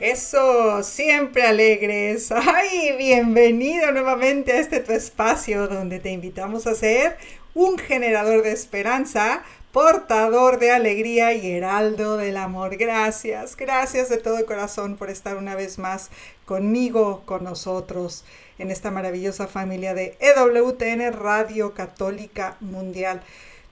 Eso, 0.00 0.82
siempre 0.82 1.42
alegres. 1.42 2.32
Ay, 2.32 2.96
bienvenido 2.96 3.92
nuevamente 3.92 4.52
a 4.52 4.58
este 4.58 4.80
tu 4.80 4.92
espacio 4.92 5.68
donde 5.68 6.00
te 6.00 6.10
invitamos 6.10 6.66
a 6.66 6.74
ser 6.74 7.18
un 7.52 7.76
generador 7.76 8.42
de 8.42 8.52
esperanza, 8.52 9.42
portador 9.72 10.58
de 10.58 10.70
alegría 10.70 11.34
y 11.34 11.50
heraldo 11.50 12.16
del 12.16 12.38
amor. 12.38 12.78
Gracias, 12.78 13.58
gracias 13.58 14.08
de 14.08 14.16
todo 14.16 14.46
corazón 14.46 14.96
por 14.96 15.10
estar 15.10 15.36
una 15.36 15.54
vez 15.54 15.78
más 15.78 16.08
conmigo, 16.46 17.20
con 17.26 17.44
nosotros, 17.44 18.24
en 18.58 18.70
esta 18.70 18.90
maravillosa 18.90 19.48
familia 19.48 19.92
de 19.92 20.16
EWTN 20.20 21.12
Radio 21.12 21.74
Católica 21.74 22.56
Mundial. 22.60 23.20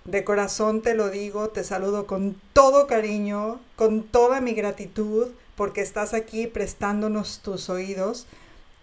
De 0.04 0.24
corazón 0.24 0.82
te 0.82 0.94
lo 0.94 1.08
digo, 1.08 1.48
te 1.48 1.64
saludo 1.64 2.06
con 2.06 2.38
todo 2.52 2.86
cariño, 2.86 3.60
con 3.76 4.02
toda 4.02 4.42
mi 4.42 4.52
gratitud 4.52 5.28
porque 5.58 5.80
estás 5.80 6.14
aquí 6.14 6.46
prestándonos 6.46 7.40
tus 7.40 7.68
oídos. 7.68 8.28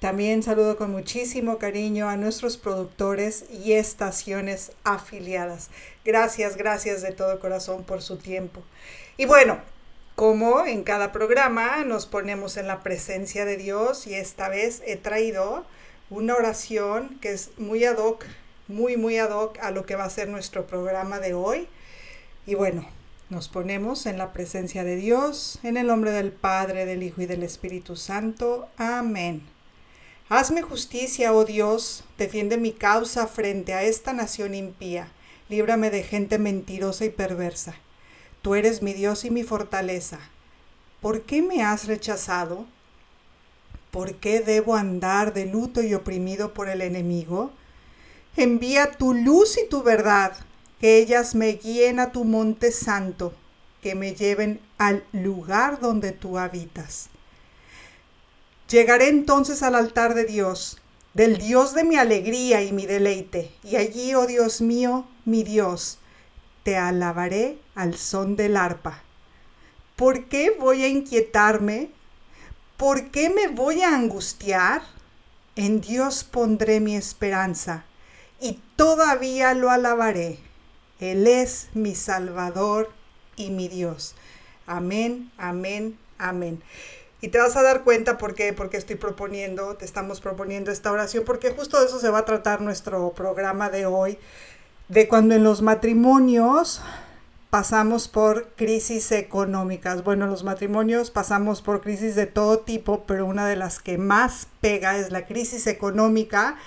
También 0.02 0.44
saludo 0.44 0.76
con 0.78 0.92
muchísimo 0.92 1.58
cariño 1.58 2.10
a 2.10 2.18
nuestros 2.18 2.58
productores 2.58 3.46
y 3.50 3.72
estaciones 3.72 4.74
afiliadas. 4.84 5.70
Gracias, 6.04 6.58
gracias 6.58 7.02
de 7.02 7.14
todo 7.14 7.40
corazón 7.40 7.86
por 7.86 8.02
su 8.02 8.18
tiempo. 8.18 8.62
Y 9.16 9.24
bueno, 9.24 9.58
como 10.16 10.66
en 10.66 10.84
cada 10.84 11.14
programa 11.14 11.86
nos 11.86 12.08
ponemos 12.08 12.58
en 12.58 12.68
la 12.68 12.84
presencia 12.84 13.46
de 13.46 13.56
Dios 13.56 14.06
y 14.06 14.16
esta 14.16 14.50
vez 14.50 14.84
he 14.86 14.98
traído 14.98 15.66
una 16.10 16.36
oración 16.36 17.18
que 17.22 17.32
es 17.32 17.52
muy 17.58 17.86
ad 17.86 18.00
hoc, 18.00 18.26
muy, 18.68 18.98
muy 18.98 19.18
ad 19.18 19.32
hoc 19.32 19.58
a 19.60 19.72
lo 19.72 19.86
que 19.86 19.96
va 19.96 20.04
a 20.04 20.10
ser 20.10 20.28
nuestro 20.28 20.68
programa 20.68 21.20
de 21.20 21.36
hoy. 21.36 21.70
Y 22.46 22.56
bueno, 22.56 22.86
nos 23.30 23.48
ponemos 23.48 24.06
en 24.06 24.18
la 24.18 24.34
presencia 24.34 24.84
de 24.84 24.96
Dios, 24.98 25.58
en 25.64 25.78
el 25.78 25.88
nombre 25.88 26.12
del 26.12 26.32
Padre, 26.32 26.86
del 26.86 27.02
Hijo 27.02 27.22
y 27.22 27.26
del 27.26 27.42
Espíritu 27.42 27.96
Santo. 27.96 28.68
Amén. 28.78 29.42
Hazme 30.30 30.62
justicia, 30.62 31.34
oh 31.34 31.44
Dios, 31.44 32.04
defiende 32.18 32.58
mi 32.58 32.72
causa 32.72 33.28
frente 33.28 33.74
a 33.74 33.84
esta 33.84 34.14
nación 34.14 34.54
impía, 34.54 35.12
líbrame 35.50 35.90
de 35.90 36.04
gente 36.04 36.38
mentirosa 36.38 37.06
y 37.06 37.10
perversa. 37.10 37.76
Tú 38.42 38.54
eres 38.54 38.84
mi 38.84 38.94
Dios 38.94 39.26
y 39.26 39.32
mi 39.32 39.44
fortaleza. 39.44 40.20
¿Por 41.02 41.24
qué 41.24 41.42
me 41.42 41.64
has 41.64 41.88
rechazado? 41.88 42.66
¿Por 43.90 44.16
qué 44.16 44.40
debo 44.40 44.76
andar 44.76 45.34
de 45.34 45.46
luto 45.46 45.82
y 45.82 45.94
oprimido 45.96 46.54
por 46.54 46.70
el 46.70 46.82
enemigo? 46.82 47.52
Envía 48.36 48.92
tu 48.92 49.14
luz 49.14 49.58
y 49.58 49.68
tu 49.68 49.82
verdad 49.82 50.36
que 50.80 50.98
ellas 50.98 51.36
me 51.36 51.54
guíen 51.54 52.00
a 52.00 52.12
tu 52.12 52.26
monte 52.26 52.72
santo, 52.72 53.34
que 53.82 53.96
me 53.96 54.14
lleven 54.14 54.60
al 54.78 55.04
lugar 55.12 55.80
donde 55.80 56.12
tú 56.12 56.38
habitas. 56.38 57.10
Llegaré 58.70 59.10
entonces 59.10 59.64
al 59.64 59.76
altar 59.76 60.16
de 60.16 60.26
Dios, 60.26 60.82
del 61.14 61.38
Dios 61.38 61.74
de 61.74 61.84
mi 61.84 61.96
alegría 61.96 62.62
y 62.62 62.72
mi 62.74 62.86
deleite, 62.86 63.52
y 63.64 63.78
allí, 63.78 64.16
oh 64.16 64.28
Dios 64.28 64.60
mío, 64.60 65.06
mi 65.24 65.44
Dios, 65.44 66.00
te 66.64 66.76
alabaré 66.76 67.58
al 67.76 67.96
son 67.96 68.36
del 68.36 68.58
arpa. 68.58 69.04
¿Por 69.96 70.26
qué 70.26 70.50
voy 70.60 70.84
a 70.84 70.88
inquietarme? 70.90 71.90
¿Por 72.76 73.12
qué 73.12 73.30
me 73.30 73.48
voy 73.48 73.82
a 73.82 73.96
angustiar? 73.96 74.82
En 75.56 75.80
Dios 75.80 76.26
pondré 76.26 76.82
mi 76.82 76.98
esperanza, 76.98 77.86
y 78.42 78.60
todavía 78.76 79.54
lo 79.54 79.70
alabaré 79.70 80.45
él 81.00 81.28
es 81.28 81.68
mi 81.74 81.96
Salvador 81.96 82.90
y 83.36 83.50
mi 83.50 83.68
Dios. 83.68 84.16
Amén, 84.66 85.32
amén, 85.38 85.98
amén. 86.18 86.62
Y 87.22 87.30
te 87.30 87.40
vas 87.40 87.56
a 87.56 87.64
dar 87.64 87.84
cuenta 87.84 88.18
por 88.18 88.36
qué, 88.36 88.54
porque 88.54 88.78
estoy 88.78 88.96
proponiendo, 88.98 89.76
te 89.76 89.86
estamos 89.86 90.22
proponiendo 90.22 90.72
esta 90.72 90.92
oración, 90.92 91.24
porque 91.26 91.52
justo 91.52 91.80
de 91.80 91.88
eso 91.88 92.00
se 92.00 92.10
va 92.10 92.20
a 92.20 92.26
tratar 92.26 92.62
nuestro 92.62 93.14
programa 93.14 93.70
de 93.70 93.86
hoy, 93.86 94.18
de 94.90 95.08
cuando 95.08 95.36
en 95.36 95.44
los 95.44 95.62
matrimonios 95.62 96.82
pasamos 97.50 98.08
por 98.08 98.50
crisis 98.56 99.12
económicas. 99.12 100.04
Bueno, 100.04 100.28
los 100.28 100.44
matrimonios 100.44 101.10
pasamos 101.10 101.62
por 101.62 101.82
crisis 101.82 102.16
de 102.16 102.26
todo 102.26 102.60
tipo, 102.60 103.06
pero 103.08 103.26
una 103.26 103.48
de 103.48 103.56
las 103.56 103.80
que 103.80 103.98
más 103.98 104.48
pega 104.62 104.98
es 104.98 105.10
la 105.10 105.26
crisis 105.26 105.66
económica. 105.68 106.58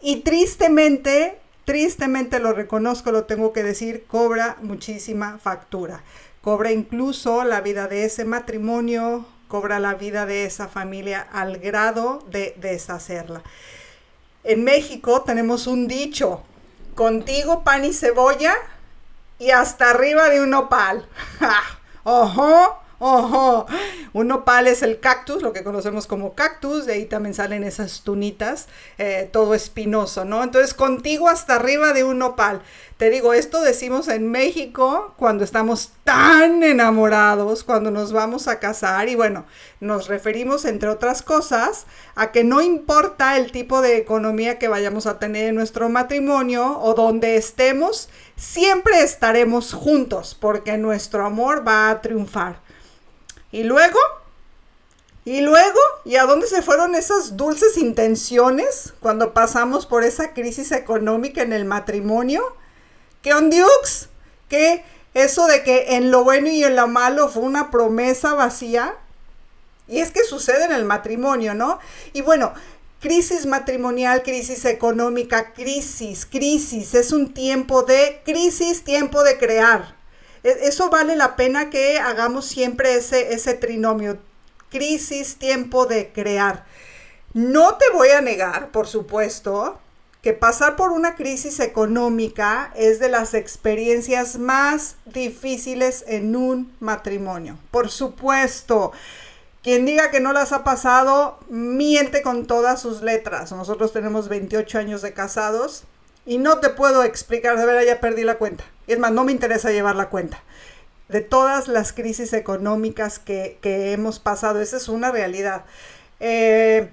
Y 0.00 0.20
tristemente 0.20 1.40
tristemente 1.68 2.38
lo 2.38 2.54
reconozco, 2.54 3.12
lo 3.12 3.24
tengo 3.24 3.52
que 3.52 3.62
decir, 3.62 4.06
cobra 4.06 4.56
muchísima 4.62 5.36
factura. 5.36 6.00
Cobra 6.40 6.72
incluso 6.72 7.44
la 7.44 7.60
vida 7.60 7.88
de 7.88 8.06
ese 8.06 8.24
matrimonio, 8.24 9.26
cobra 9.48 9.78
la 9.78 9.92
vida 9.92 10.24
de 10.24 10.46
esa 10.46 10.68
familia 10.68 11.28
al 11.30 11.58
grado 11.58 12.24
de 12.30 12.54
deshacerla. 12.56 13.42
En 14.44 14.64
México 14.64 15.24
tenemos 15.26 15.66
un 15.66 15.88
dicho, 15.88 16.42
contigo 16.94 17.64
pan 17.64 17.84
y 17.84 17.92
cebolla 17.92 18.54
y 19.38 19.50
hasta 19.50 19.90
arriba 19.90 20.30
de 20.30 20.40
un 20.40 20.54
opal. 20.54 21.06
¡Ojo! 22.02 22.80
Ojo, 23.00 23.66
un 24.12 24.26
nopal 24.26 24.66
es 24.66 24.82
el 24.82 24.98
cactus, 24.98 25.40
lo 25.40 25.52
que 25.52 25.62
conocemos 25.62 26.08
como 26.08 26.34
cactus, 26.34 26.84
de 26.84 26.94
ahí 26.94 27.04
también 27.04 27.32
salen 27.32 27.62
esas 27.62 28.00
tunitas, 28.02 28.66
eh, 28.98 29.28
todo 29.32 29.54
espinoso, 29.54 30.24
¿no? 30.24 30.42
Entonces, 30.42 30.74
contigo 30.74 31.28
hasta 31.28 31.54
arriba 31.54 31.92
de 31.92 32.02
un 32.02 32.18
nopal. 32.18 32.60
Te 32.96 33.10
digo, 33.10 33.34
esto 33.34 33.62
decimos 33.62 34.08
en 34.08 34.28
México 34.32 35.14
cuando 35.16 35.44
estamos 35.44 35.92
tan 36.02 36.64
enamorados, 36.64 37.62
cuando 37.62 37.92
nos 37.92 38.12
vamos 38.12 38.48
a 38.48 38.58
casar 38.58 39.08
y 39.08 39.14
bueno, 39.14 39.46
nos 39.78 40.08
referimos, 40.08 40.64
entre 40.64 40.88
otras 40.88 41.22
cosas, 41.22 41.86
a 42.16 42.32
que 42.32 42.42
no 42.42 42.60
importa 42.60 43.36
el 43.36 43.52
tipo 43.52 43.80
de 43.80 43.98
economía 43.98 44.58
que 44.58 44.66
vayamos 44.66 45.06
a 45.06 45.20
tener 45.20 45.50
en 45.50 45.54
nuestro 45.54 45.88
matrimonio 45.88 46.80
o 46.80 46.94
donde 46.94 47.36
estemos, 47.36 48.08
siempre 48.34 49.02
estaremos 49.04 49.72
juntos 49.72 50.36
porque 50.38 50.76
nuestro 50.78 51.24
amor 51.24 51.62
va 51.64 51.90
a 51.90 52.00
triunfar. 52.00 52.66
Y 53.50 53.62
luego, 53.64 53.98
y 55.24 55.40
luego, 55.40 55.78
¿y 56.04 56.16
a 56.16 56.24
dónde 56.24 56.46
se 56.46 56.62
fueron 56.62 56.94
esas 56.94 57.36
dulces 57.36 57.76
intenciones 57.76 58.94
cuando 59.00 59.34
pasamos 59.34 59.86
por 59.86 60.04
esa 60.04 60.32
crisis 60.32 60.72
económica 60.72 61.42
en 61.42 61.52
el 61.52 61.64
matrimonio? 61.64 62.42
¿Qué 63.22 63.34
ondiux? 63.34 64.08
¿Qué 64.48 64.84
eso 65.14 65.46
de 65.46 65.62
que 65.62 65.96
en 65.96 66.10
lo 66.10 66.24
bueno 66.24 66.48
y 66.48 66.64
en 66.64 66.76
lo 66.76 66.88
malo 66.88 67.28
fue 67.28 67.42
una 67.42 67.70
promesa 67.70 68.34
vacía? 68.34 68.94
Y 69.86 70.00
es 70.00 70.12
que 70.12 70.24
sucede 70.24 70.64
en 70.64 70.72
el 70.72 70.84
matrimonio, 70.84 71.54
¿no? 71.54 71.78
Y 72.12 72.20
bueno, 72.20 72.52
crisis 73.00 73.46
matrimonial, 73.46 74.22
crisis 74.22 74.64
económica, 74.64 75.52
crisis, 75.52 76.26
crisis, 76.26 76.94
es 76.94 77.12
un 77.12 77.32
tiempo 77.34 77.82
de 77.82 78.22
crisis, 78.24 78.84
tiempo 78.84 79.22
de 79.22 79.38
crear. 79.38 79.97
E, 80.42 80.68
eso 80.68 80.90
vale 80.90 81.16
la 81.16 81.36
pena 81.36 81.70
que 81.70 81.98
hagamos 81.98 82.46
siempre 82.46 82.94
ese, 82.94 83.32
ese 83.32 83.54
trinomio, 83.54 84.18
crisis, 84.70 85.36
tiempo 85.36 85.86
de 85.86 86.12
crear. 86.12 86.64
No 87.34 87.76
te 87.76 87.90
voy 87.90 88.08
a 88.10 88.20
negar, 88.20 88.70
por 88.70 88.86
supuesto, 88.86 89.78
que 90.22 90.32
pasar 90.32 90.76
por 90.76 90.90
una 90.90 91.14
crisis 91.14 91.60
económica 91.60 92.72
es 92.74 92.98
de 92.98 93.08
las 93.08 93.34
experiencias 93.34 94.38
más 94.38 94.96
difíciles 95.04 96.04
en 96.08 96.34
un 96.34 96.72
matrimonio. 96.80 97.58
Por 97.70 97.90
supuesto. 97.90 98.92
Quien 99.62 99.86
diga 99.86 100.10
que 100.10 100.20
no 100.20 100.32
las 100.32 100.52
ha 100.52 100.64
pasado, 100.64 101.38
miente 101.48 102.22
con 102.22 102.46
todas 102.46 102.80
sus 102.80 103.02
letras. 103.02 103.52
Nosotros 103.52 103.92
tenemos 103.92 104.28
28 104.28 104.78
años 104.78 105.02
de 105.02 105.12
casados 105.12 105.84
y 106.24 106.38
no 106.38 106.58
te 106.58 106.70
puedo 106.70 107.02
explicar, 107.02 107.58
de 107.58 107.66
verdad 107.66 107.82
ya 107.82 108.00
perdí 108.00 108.22
la 108.22 108.38
cuenta. 108.38 108.64
Y 108.88 108.92
es 108.92 108.98
más, 108.98 109.12
no 109.12 109.22
me 109.22 109.32
interesa 109.32 109.70
llevar 109.70 109.94
la 109.94 110.08
cuenta. 110.08 110.42
De 111.08 111.20
todas 111.20 111.68
las 111.68 111.92
crisis 111.92 112.32
económicas 112.32 113.18
que, 113.18 113.58
hemos 113.62 114.18
pasado, 114.18 114.60
esa 114.60 114.78
es 114.78 114.88
una 114.88 115.12
realidad. 115.12 115.64
Eh, 116.20 116.88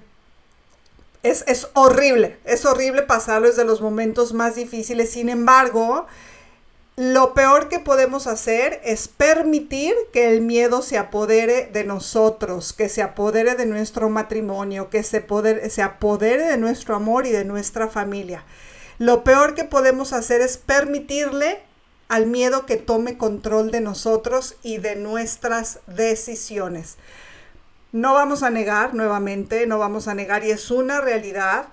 es, 1.22 1.42
es, 1.48 1.68
horrible, 1.72 2.38
es 2.44 2.64
horrible 2.64 3.02
pasarlo, 3.02 3.48
es 3.48 3.56
de 3.56 3.64
los 3.64 3.80
momentos 3.80 4.32
más 4.32 4.54
difíciles. 4.54 5.10
Sin 5.10 5.28
embargo, 5.28 6.06
lo 6.96 7.34
peor 7.34 7.68
que 7.68 7.78
podemos 7.78 8.26
hacer 8.26 8.80
es 8.84 9.08
permitir 9.08 9.94
que 10.12 10.30
el 10.30 10.40
miedo 10.40 10.80
se 10.80 10.96
apodere 10.96 11.68
de 11.72 11.84
nosotros, 11.84 12.72
que 12.72 12.88
se 12.88 13.02
apodere 13.02 13.54
de 13.54 13.66
nuestro 13.66 14.08
matrimonio, 14.08 14.88
que 14.88 15.02
se, 15.02 15.26
se 15.68 15.82
apodere 15.82 16.44
de 16.44 16.56
nuestro 16.56 16.94
amor 16.94 17.26
y 17.26 17.32
de 17.32 17.44
nuestra 17.44 17.88
familia. 17.88 18.44
Lo 18.98 19.24
peor 19.24 19.54
que 19.54 19.64
podemos 19.64 20.14
hacer 20.14 20.40
es 20.40 20.56
permitirle 20.56 21.60
al 22.08 22.26
miedo 22.26 22.66
que 22.66 22.76
tome 22.76 23.18
control 23.18 23.70
de 23.70 23.80
nosotros 23.80 24.56
y 24.62 24.78
de 24.78 24.96
nuestras 24.96 25.80
decisiones. 25.86 26.96
No 27.92 28.14
vamos 28.14 28.42
a 28.42 28.50
negar 28.50 28.94
nuevamente, 28.94 29.66
no 29.66 29.78
vamos 29.78 30.08
a 30.08 30.14
negar 30.14 30.44
y 30.44 30.50
es 30.50 30.70
una 30.70 31.00
realidad 31.00 31.68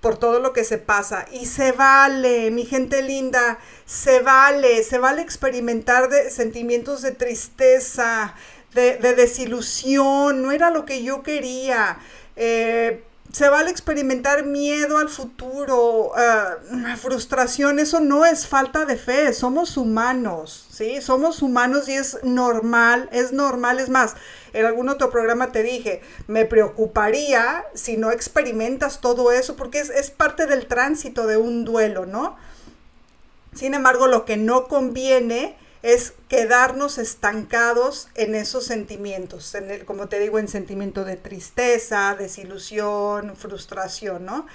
por 0.00 0.18
todo 0.18 0.38
lo 0.38 0.52
que 0.52 0.64
se 0.64 0.76
pasa. 0.76 1.24
Y 1.32 1.46
se 1.46 1.72
vale, 1.72 2.50
mi 2.50 2.66
gente 2.66 3.00
linda, 3.00 3.58
se 3.86 4.20
vale, 4.20 4.82
se 4.82 4.98
vale 4.98 5.22
experimentar 5.22 6.10
de 6.10 6.30
sentimientos 6.30 7.00
de 7.00 7.12
tristeza, 7.12 8.34
de, 8.74 8.98
desilusión, 8.98 10.42
no 10.42 10.52
era 10.52 10.70
lo 10.70 10.84
que 10.84 11.02
yo 11.02 11.22
quería. 11.22 11.98
Eh, 12.36 13.02
se 13.34 13.48
vale 13.48 13.68
experimentar 13.68 14.46
miedo 14.46 14.96
al 14.96 15.08
futuro, 15.08 16.12
uh, 16.12 16.96
frustración, 16.96 17.80
eso 17.80 17.98
no 17.98 18.24
es 18.24 18.46
falta 18.46 18.84
de 18.84 18.96
fe, 18.96 19.32
somos 19.32 19.76
humanos, 19.76 20.68
¿sí? 20.70 21.02
Somos 21.02 21.42
humanos 21.42 21.88
y 21.88 21.94
es 21.94 22.22
normal, 22.22 23.08
es 23.10 23.32
normal, 23.32 23.80
es 23.80 23.88
más, 23.88 24.14
en 24.52 24.64
algún 24.66 24.88
otro 24.88 25.10
programa 25.10 25.50
te 25.50 25.64
dije, 25.64 26.00
me 26.28 26.44
preocuparía 26.44 27.64
si 27.74 27.96
no 27.96 28.12
experimentas 28.12 29.00
todo 29.00 29.32
eso, 29.32 29.56
porque 29.56 29.80
es, 29.80 29.90
es 29.90 30.12
parte 30.12 30.46
del 30.46 30.66
tránsito 30.68 31.26
de 31.26 31.36
un 31.36 31.64
duelo, 31.64 32.06
¿no? 32.06 32.36
Sin 33.52 33.74
embargo, 33.74 34.06
lo 34.06 34.24
que 34.24 34.36
no 34.36 34.68
conviene 34.68 35.58
es 35.84 36.14
quedarnos 36.30 36.96
estancados 36.96 38.08
en 38.14 38.34
esos 38.34 38.64
sentimientos, 38.64 39.54
en 39.54 39.70
el, 39.70 39.84
como 39.84 40.08
te 40.08 40.18
digo, 40.18 40.38
en 40.38 40.48
sentimiento 40.48 41.04
de 41.04 41.16
tristeza, 41.16 42.16
desilusión, 42.18 43.36
frustración, 43.36 44.24
¿no? 44.24 44.46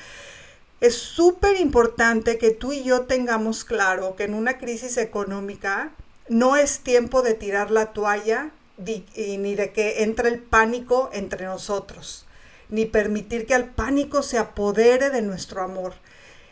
Es 0.81 0.95
súper 0.95 1.59
importante 1.59 2.39
que 2.39 2.49
tú 2.49 2.73
y 2.73 2.83
yo 2.83 3.01
tengamos 3.01 3.63
claro 3.63 4.15
que 4.15 4.23
en 4.23 4.33
una 4.33 4.57
crisis 4.57 4.97
económica 4.97 5.91
no 6.29 6.55
es 6.55 6.79
tiempo 6.79 7.21
de 7.21 7.35
tirar 7.35 7.69
la 7.69 7.93
toalla 7.93 8.49
ni 8.77 9.55
de 9.55 9.71
que 9.71 10.01
entre 10.01 10.29
el 10.29 10.39
pánico 10.39 11.11
entre 11.13 11.45
nosotros, 11.45 12.25
ni 12.69 12.87
permitir 12.87 13.45
que 13.45 13.53
el 13.53 13.65
pánico 13.65 14.23
se 14.23 14.39
apodere 14.39 15.11
de 15.11 15.21
nuestro 15.21 15.61
amor. 15.61 15.93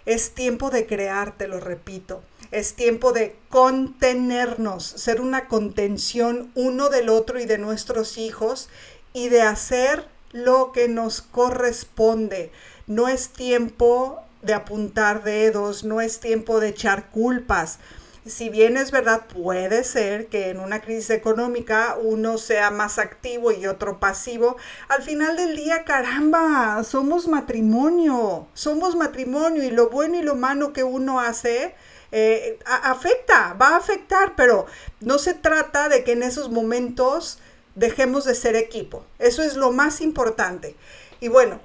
Es 0.08 0.32
tiempo 0.32 0.70
de 0.70 0.88
crear, 0.88 1.38
te 1.38 1.50
lo 1.50 1.60
repito. 1.60 2.24
Es 2.52 2.76
tiempo 2.76 3.12
de 3.12 3.36
contenernos, 3.50 4.86
ser 4.86 5.20
una 5.20 5.50
contención 5.50 6.50
uno 6.56 6.88
del 6.88 7.10
otro 7.10 7.42
y 7.42 7.46
de 7.46 7.58
nuestros 7.58 8.18
hijos 8.18 8.70
y 9.12 9.28
de 9.28 9.42
hacer 9.42 10.08
lo 10.32 10.72
que 10.72 10.88
nos 10.88 11.22
corresponde. 11.22 12.54
No 12.88 13.10
es 13.10 13.32
tiempo 13.32 14.22
de 14.44 14.54
apuntar 14.54 15.26
dedos, 15.26 15.84
no 15.84 16.00
es 16.00 16.22
tiempo 16.22 16.62
de 16.62 16.70
echar 16.70 17.10
culpas. 17.10 17.80
Si 18.28 18.50
bien 18.50 18.76
es 18.76 18.92
verdad, 18.92 19.26
puede 19.28 19.84
ser 19.84 20.28
que 20.28 20.50
en 20.50 20.60
una 20.60 20.82
crisis 20.82 21.12
económica 21.12 21.98
uno 22.02 22.38
sea 22.38 22.72
más 22.72 23.00
activo 23.00 23.52
y 23.52 23.68
otro 23.68 24.00
pasivo. 24.00 24.58
Al 24.90 25.02
final 25.02 25.38
del 25.38 25.56
día, 25.56 25.86
caramba, 25.86 26.84
somos 26.84 27.28
matrimonio, 27.28 28.48
somos 28.54 28.96
matrimonio 28.96 29.64
y 29.64 29.72
lo 29.72 29.90
bueno 29.90 30.18
y 30.18 30.24
lo 30.24 30.36
malo 30.36 30.74
que 30.74 30.84
uno 30.84 31.22
hace 31.22 31.74
eh, 32.12 32.60
afecta, 32.66 33.54
va 33.54 33.70
a 33.70 33.78
afectar, 33.78 34.36
pero 34.36 34.66
no 35.00 35.20
se 35.20 35.34
trata 35.34 35.88
de 35.88 36.04
que 36.04 36.12
en 36.12 36.24
esos 36.24 36.50
momentos 36.50 37.40
dejemos 37.76 38.26
de 38.26 38.36
ser 38.36 38.56
equipo. 38.56 39.06
Eso 39.20 39.42
es 39.42 39.56
lo 39.56 39.72
más 39.72 40.02
importante. 40.02 40.76
Y 41.22 41.30
bueno, 41.30 41.62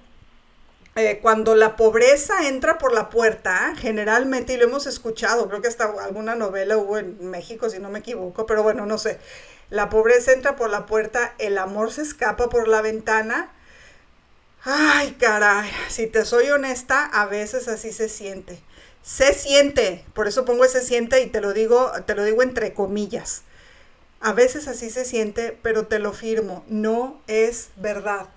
eh, 0.97 1.19
cuando 1.21 1.55
la 1.55 1.77
pobreza 1.77 2.49
entra 2.49 2.79
por 2.79 2.93
la 2.93 3.11
puerta, 3.11 3.75
generalmente, 3.77 4.53
y 4.53 4.57
lo 4.57 4.65
hemos 4.65 4.87
escuchado, 4.87 5.49
creo 5.49 5.63
que 5.63 5.69
hasta 5.69 5.85
alguna 5.85 6.35
novela 6.35 6.77
hubo 6.77 6.99
en 6.99 7.31
México, 7.31 7.71
si 7.71 7.79
no 7.79 7.91
me 7.91 8.01
equivoco, 8.01 8.47
pero 8.47 8.63
bueno, 8.63 8.87
no 8.87 8.99
sé, 8.99 9.19
la 9.71 9.89
pobreza 9.89 10.33
entra 10.33 10.57
por 10.57 10.71
la 10.71 10.87
puerta, 10.87 11.35
el 11.39 11.59
amor 11.59 11.93
se 11.93 12.03
escapa 12.03 12.49
por 12.49 12.69
la 12.69 12.83
ventana. 12.83 13.51
Ay, 14.65 15.17
caray, 15.19 15.71
si 15.89 16.07
te 16.07 16.25
soy 16.25 16.51
honesta, 16.51 17.05
a 17.07 17.27
veces 17.27 17.69
así 17.69 17.93
se 17.93 18.09
siente 18.09 18.63
se 19.03 19.35
siente, 19.35 20.05
por 20.15 20.29
eso 20.29 20.45
pongo 20.45 20.65
ese 20.65 20.81
siente 20.81 21.21
y 21.23 21.27
te 21.27 21.41
lo 21.41 21.53
digo, 21.53 21.91
te 22.07 22.15
lo 22.15 22.25
digo 22.25 22.43
entre 22.43 22.73
comillas. 22.73 23.43
A 24.21 24.33
veces 24.33 24.69
así 24.69 24.91
se 24.91 25.05
siente, 25.05 25.59
pero 25.63 25.87
te 25.87 25.99
lo 25.99 26.13
firmo, 26.13 26.65
no 26.69 27.21
es 27.27 27.71
verdad. 27.77 28.29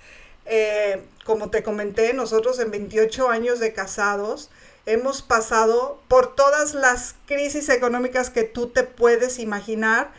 Eh, 0.46 1.04
como 1.26 1.50
te 1.50 1.64
comenté, 1.64 2.14
nosotros 2.14 2.60
en 2.60 2.72
28 2.72 3.30
años 3.30 3.60
de 3.60 3.74
casados 3.74 4.50
hemos 4.86 5.22
pasado 5.22 6.00
por 6.08 6.36
todas 6.36 6.76
las 6.76 7.16
crisis 7.26 7.70
económicas 7.70 8.30
que 8.30 8.44
tú 8.44 8.68
te 8.68 8.84
puedes 8.84 9.40
imaginar. 9.40 10.12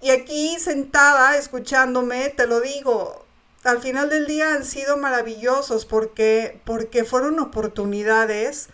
Y 0.00 0.10
aquí 0.10 0.58
sentada, 0.58 1.36
escuchándome, 1.36 2.28
te 2.30 2.48
lo 2.48 2.60
digo, 2.60 3.24
al 3.62 3.80
final 3.80 4.10
del 4.10 4.26
día 4.26 4.54
han 4.54 4.64
sido 4.64 4.96
maravillosos 4.96 5.86
porque, 5.86 6.60
porque 6.64 7.04
fueron 7.04 7.38
oportunidades 7.38 8.68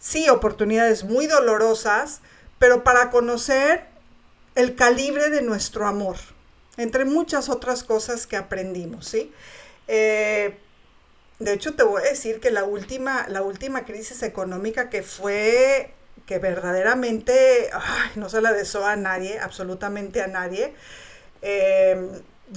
sí, 0.00 0.28
oportunidades 0.28 1.04
muy 1.04 1.26
dolorosas, 1.26 2.20
pero 2.58 2.82
para 2.82 3.10
conocer 3.10 3.84
el 4.56 4.74
calibre 4.74 5.30
de 5.30 5.42
nuestro 5.42 5.86
amor, 5.86 6.16
entre 6.76 7.04
muchas 7.04 7.48
otras 7.48 7.84
cosas 7.84 8.26
que 8.26 8.36
aprendimos, 8.36 9.06
¿sí? 9.06 9.32
Eh, 9.92 10.56
de 11.40 11.52
hecho, 11.52 11.74
te 11.74 11.82
voy 11.82 12.00
a 12.02 12.10
decir 12.10 12.38
que 12.38 12.52
la 12.52 12.62
última, 12.62 13.26
la 13.26 13.42
última 13.42 13.84
crisis 13.84 14.22
económica 14.22 14.88
que 14.88 15.02
fue, 15.02 15.92
que 16.26 16.38
verdaderamente 16.38 17.70
no 18.14 18.28
se 18.28 18.40
la 18.40 18.52
deseo 18.52 18.86
a 18.86 18.94
nadie, 18.94 19.40
absolutamente 19.40 20.22
a 20.22 20.28
nadie, 20.28 20.74
eh, 21.42 22.08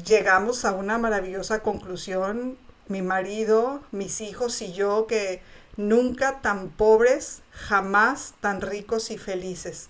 llegamos 0.05 0.63
a 0.63 0.73
una 0.73 0.99
maravillosa 0.99 1.61
conclusión, 1.61 2.55
mi 2.87 3.01
marido, 3.01 3.81
mis 3.91 4.21
hijos 4.21 4.61
y 4.61 4.73
yo, 4.73 5.07
que 5.07 5.41
nunca 5.75 6.39
tan 6.41 6.69
pobres, 6.69 7.41
jamás 7.51 8.35
tan 8.41 8.61
ricos 8.61 9.09
y 9.09 9.17
felices. 9.17 9.87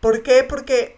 ¿Por 0.00 0.22
qué? 0.22 0.42
Porque 0.42 0.96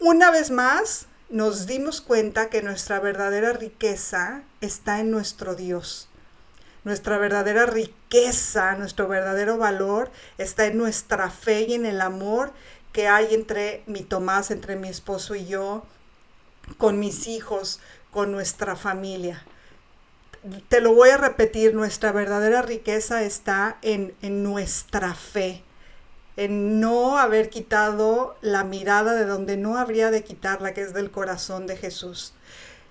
una 0.00 0.32
vez 0.32 0.50
más 0.50 1.06
nos 1.32 1.66
dimos 1.66 2.00
cuenta 2.00 2.48
que 2.48 2.62
nuestra 2.62 3.00
verdadera 3.00 3.52
riqueza 3.52 4.42
está 4.60 5.00
en 5.00 5.10
nuestro 5.10 5.56
Dios. 5.56 6.08
Nuestra 6.84 7.18
verdadera 7.18 7.66
riqueza, 7.66 8.76
nuestro 8.76 9.08
verdadero 9.08 9.58
valor 9.58 10.12
está 10.38 10.66
en 10.66 10.78
nuestra 10.78 11.30
fe 11.30 11.62
y 11.62 11.74
en 11.74 11.86
el 11.86 12.00
amor 12.00 12.52
que 12.92 13.08
hay 13.08 13.34
entre 13.34 13.82
mi 13.86 14.02
Tomás, 14.02 14.52
entre 14.52 14.76
mi 14.76 14.88
esposo 14.88 15.34
y 15.34 15.46
yo, 15.46 15.84
con 16.78 17.00
mis 17.00 17.26
hijos, 17.26 17.80
con 18.12 18.30
nuestra 18.30 18.76
familia 18.76 19.42
te 20.68 20.80
lo 20.80 20.94
voy 20.94 21.10
a 21.10 21.16
repetir, 21.16 21.74
nuestra 21.74 22.12
verdadera 22.12 22.62
riqueza 22.62 23.22
está 23.22 23.78
en, 23.82 24.14
nuestra 24.42 25.14
fe, 25.14 25.62
en 26.36 26.80
no 26.80 27.18
haber 27.18 27.50
quitado 27.50 28.36
la 28.40 28.64
mirada 28.64 29.14
de 29.14 29.26
donde 29.26 29.56
no 29.56 29.76
habría 29.76 30.10
de 30.10 30.24
quitarla, 30.24 30.74
que 30.74 30.82
es 30.82 30.94
del 30.94 31.10
corazón 31.10 31.66
de 31.66 31.76
Jesús. 31.76 32.34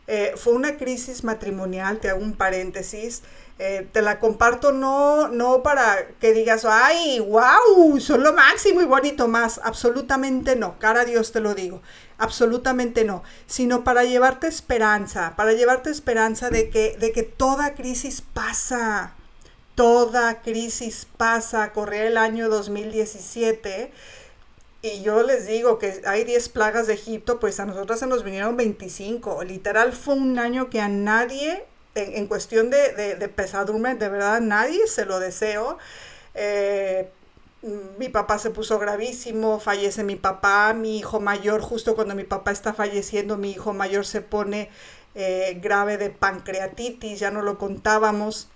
Eh, 0.07 0.33
fue 0.35 0.53
una 0.53 0.77
crisis 0.77 1.23
matrimonial, 1.23 1.99
te 1.99 2.09
hago 2.09 2.21
un 2.21 2.33
paréntesis, 2.33 3.21
eh, 3.59 3.87
te 3.91 4.01
la 4.01 4.19
comparto 4.19 4.71
no, 4.71 5.27
no 5.27 5.63
para 5.63 6.07
que 6.19 6.33
digas, 6.33 6.65
ay, 6.65 7.19
wow, 7.19 7.99
son 7.99 8.23
lo 8.23 8.33
máximo 8.33 8.81
y 8.81 8.85
bonito 8.85 9.27
más, 9.27 9.61
absolutamente 9.63 10.55
no, 10.55 10.79
cara 10.79 11.01
a 11.01 11.05
Dios 11.05 11.31
te 11.31 11.39
lo 11.39 11.53
digo 11.53 11.81
absolutamente 12.21 13.03
no, 13.03 13.23
sino 13.47 13.83
para 13.83 14.03
llevarte 14.03 14.47
esperanza, 14.47 15.33
para 15.35 15.53
llevarte 15.53 15.89
esperanza 15.89 16.51
de 16.51 16.69
que, 16.69 16.95
de 16.99 17.11
que 17.11 17.23
toda 17.23 17.73
crisis 17.73 18.21
pasa, 18.21 19.15
toda 19.75 20.41
crisis 20.41 21.07
pasa, 21.17 21.71
corría 21.73 22.07
el 22.07 22.17
año 22.17 22.49
2017 22.49 23.91
y 24.81 25.03
yo 25.03 25.21
les 25.21 25.45
digo 25.45 25.77
que 25.77 26.01
hay 26.05 26.23
10 26.23 26.49
plagas 26.49 26.87
de 26.87 26.93
Egipto, 26.93 27.39
pues 27.39 27.59
a 27.59 27.65
nosotros 27.65 27.99
se 27.99 28.07
nos 28.07 28.23
vinieron 28.23 28.57
25, 28.57 29.43
literal 29.43 29.93
fue 29.93 30.15
un 30.15 30.39
año 30.39 30.71
que 30.71 30.81
a 30.81 30.89
nadie, 30.89 31.65
en, 31.93 32.25
cuestión 32.25 32.71
de, 32.71 33.15
de, 33.15 33.27
pesadumbre, 33.27 33.93
de 33.93 34.09
verdad 34.09 34.41
nadie 34.41 34.87
se 34.87 35.05
lo 35.05 35.19
deseo. 35.19 35.77
Eh, 36.33 37.09
mi 37.99 38.09
papá 38.09 38.39
se 38.39 38.49
puso 38.49 38.79
gravísimo, 38.79 39.59
fallece 39.59 40.03
mi 40.03 40.15
papá, 40.15 40.73
mi 40.73 40.97
hijo 40.97 41.19
mayor, 41.19 41.61
justo 41.61 41.93
cuando 41.95 42.15
mi 42.15 42.23
papá 42.23 42.51
está 42.51 42.73
falleciendo, 42.73 43.37
mi 43.37 43.51
hijo 43.51 43.73
mayor 43.73 44.03
se 44.03 44.21
pone 44.21 44.69
eh, 45.13 45.59
grave 45.61 45.97
de 45.97 46.09
pancreatitis, 46.09 47.19
ya 47.19 47.29
no 47.29 47.43
lo 47.43 47.59
contábamos. 47.59 48.49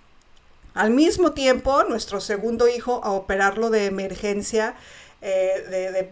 Al 0.76 0.92
mismo 0.92 1.32
tiempo, 1.32 1.86
nuestro 1.86 2.20
segundo 2.20 2.68
hijo 2.68 3.00
a 3.04 3.12
operarlo 3.12 3.70
de 3.70 3.86
emergencia, 3.86 4.76
eh, 5.22 6.10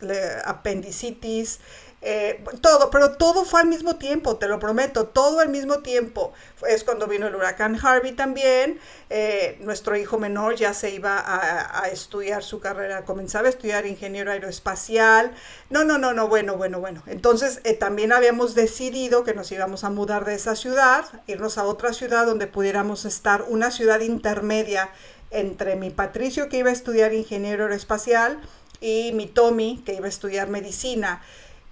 de, 0.00 0.40
apendicitis, 0.46 1.60
eh, 2.00 2.44
todo, 2.60 2.90
pero 2.90 3.16
todo 3.16 3.44
fue 3.44 3.60
al 3.60 3.66
mismo 3.66 3.96
tiempo, 3.96 4.36
te 4.36 4.46
lo 4.46 4.60
prometo, 4.60 5.06
todo 5.06 5.40
al 5.40 5.48
mismo 5.48 5.78
tiempo. 5.78 6.32
Es 6.68 6.84
cuando 6.84 7.08
vino 7.08 7.26
el 7.26 7.34
huracán 7.34 7.76
Harvey 7.82 8.12
también, 8.12 8.78
eh, 9.10 9.58
nuestro 9.60 9.96
hijo 9.96 10.16
menor 10.18 10.54
ya 10.54 10.74
se 10.74 10.90
iba 10.90 11.18
a, 11.18 11.88
estudiar 11.88 12.44
su 12.44 12.60
carrera, 12.60 13.04
comenzaba 13.04 13.46
a 13.46 13.50
estudiar 13.50 13.86
ingeniero 13.86 14.30
aeroespacial. 14.30 15.32
No, 15.70 15.84
no, 15.84 15.98
no, 15.98 16.12
no, 16.12 16.28
bueno, 16.28 16.56
bueno, 16.56 16.78
bueno. 16.78 17.02
Entonces 17.06 17.60
eh, 17.64 17.74
también 17.74 18.12
habíamos 18.12 18.54
decidido 18.54 19.24
que 19.24 19.34
nos 19.34 19.50
íbamos 19.50 19.82
a 19.82 19.90
mudar 19.90 20.24
de 20.24 20.34
esa 20.34 20.54
ciudad, 20.54 21.04
irnos 21.26 21.58
a 21.58 21.64
otra 21.64 21.92
ciudad 21.92 22.26
donde 22.26 22.46
pudiéramos 22.46 23.06
estar, 23.06 23.44
una 23.48 23.72
ciudad 23.72 24.00
intermedia 24.00 24.90
entre 25.30 25.74
mi 25.76 25.90
Patricio 25.90 26.48
que 26.48 26.58
iba 26.58 26.70
a 26.70 26.72
estudiar 26.72 27.12
ingeniero 27.12 27.64
aeroespacial 27.64 28.40
y 28.80 29.10
mi 29.14 29.26
Tommy 29.26 29.82
que 29.84 29.94
iba 29.94 30.06
a 30.06 30.08
estudiar 30.08 30.48
medicina. 30.48 31.22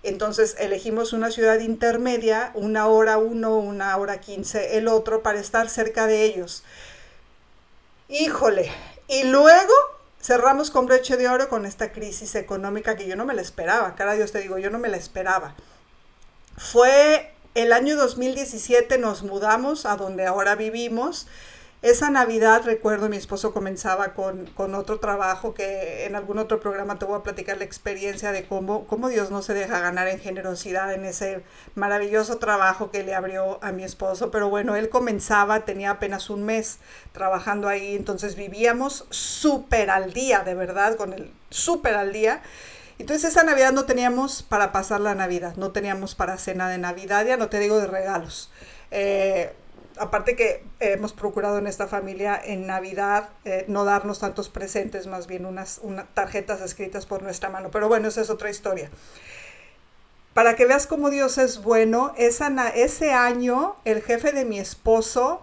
Entonces 0.06 0.54
elegimos 0.60 1.12
una 1.12 1.32
ciudad 1.32 1.58
intermedia, 1.58 2.52
una 2.54 2.86
hora 2.86 3.18
uno, 3.18 3.56
una 3.56 3.96
hora 3.96 4.20
quince 4.20 4.78
el 4.78 4.86
otro, 4.86 5.22
para 5.22 5.40
estar 5.40 5.68
cerca 5.68 6.06
de 6.06 6.22
ellos. 6.22 6.62
Híjole, 8.08 8.70
y 9.08 9.24
luego 9.24 9.72
cerramos 10.22 10.70
con 10.70 10.86
breche 10.86 11.16
de 11.16 11.28
oro 11.28 11.48
con 11.48 11.66
esta 11.66 11.90
crisis 11.90 12.36
económica 12.36 12.94
que 12.94 13.08
yo 13.08 13.16
no 13.16 13.24
me 13.24 13.34
la 13.34 13.42
esperaba, 13.42 13.96
cara 13.96 14.14
Dios 14.14 14.30
te 14.30 14.40
digo, 14.40 14.58
yo 14.58 14.70
no 14.70 14.78
me 14.78 14.88
la 14.88 14.96
esperaba. 14.96 15.56
Fue 16.56 17.32
el 17.56 17.72
año 17.72 17.96
2017, 17.96 18.98
nos 18.98 19.24
mudamos 19.24 19.86
a 19.86 19.96
donde 19.96 20.24
ahora 20.24 20.54
vivimos 20.54 21.26
esa 21.90 22.10
Navidad, 22.10 22.62
recuerdo, 22.64 23.08
mi 23.08 23.16
esposo 23.16 23.52
comenzaba 23.52 24.12
con, 24.12 24.50
otro 24.74 24.98
trabajo 24.98 25.54
que 25.54 26.04
en 26.04 26.16
algún 26.16 26.38
otro 26.38 26.58
programa 26.58 26.98
te 26.98 27.04
voy 27.04 27.16
a 27.16 27.22
platicar 27.22 27.58
la 27.58 27.64
experiencia 27.64 28.32
de 28.32 28.44
cómo, 28.44 28.88
cómo 28.88 29.08
Dios 29.08 29.30
no 29.30 29.40
se 29.40 29.54
deja 29.54 29.78
ganar 29.78 30.08
en 30.08 30.18
generosidad 30.18 30.92
en 30.92 31.04
ese 31.04 31.44
maravilloso 31.76 32.38
trabajo 32.38 32.90
que 32.90 33.04
le 33.04 33.14
abrió 33.14 33.62
a 33.62 33.70
mi 33.70 33.84
esposo. 33.84 34.32
Pero 34.32 34.50
bueno, 34.50 34.74
él 34.74 34.88
comenzaba, 34.88 35.64
tenía 35.64 35.92
apenas 35.92 36.28
un 36.28 36.42
mes 36.42 36.78
trabajando 37.12 37.68
ahí, 37.68 37.94
entonces 37.94 38.34
vivíamos 38.34 39.06
súper 39.10 39.88
al 39.90 40.12
día, 40.12 40.40
de 40.40 40.56
verdad, 40.56 40.96
con 40.96 41.12
el 41.12 41.32
súper 41.50 41.94
al 41.94 42.12
día. 42.12 42.42
Entonces 42.98 43.30
esa 43.30 43.44
Navidad 43.44 43.70
no 43.70 43.84
teníamos 43.84 44.42
para 44.42 44.72
pasar 44.72 45.00
la 45.00 45.14
Navidad, 45.14 45.54
no 45.54 45.70
teníamos 45.70 46.16
para 46.16 46.36
cena 46.36 46.68
de 46.68 46.78
Navidad, 46.78 47.24
ya 47.26 47.36
no 47.36 47.48
te 47.48 47.60
digo 47.60 47.78
de 47.78 47.86
regalos. 47.86 48.50
Eh, 48.90 49.54
aparte 49.98 50.36
que 50.36 50.64
hemos 50.80 51.12
procurado 51.12 51.58
en 51.58 51.66
esta 51.66 51.86
familia 51.86 52.40
en 52.42 52.66
Navidad 52.66 53.28
eh, 53.44 53.64
no 53.68 53.84
darnos 53.84 54.20
tantos 54.20 54.48
presentes, 54.48 55.06
más 55.06 55.26
bien 55.26 55.46
unas, 55.46 55.80
tarjetas 56.14 56.60
escritas 56.60 57.06
por 57.06 57.22
nuestra 57.22 57.50
mano. 57.50 57.70
Pero 57.70 57.88
bueno, 57.88 58.08
esa 58.08 58.20
es 58.20 58.30
otra 58.30 58.50
historia. 58.50 58.90
Para 60.34 60.54
que 60.54 60.66
veas 60.66 60.86
cómo 60.86 61.10
Dios 61.10 61.38
es 61.38 61.62
bueno, 61.62 62.12
ese 62.16 63.12
año 63.12 63.76
el 63.84 64.02
jefe 64.02 64.32
de 64.32 64.44
mi 64.44 64.58
esposo 64.58 65.42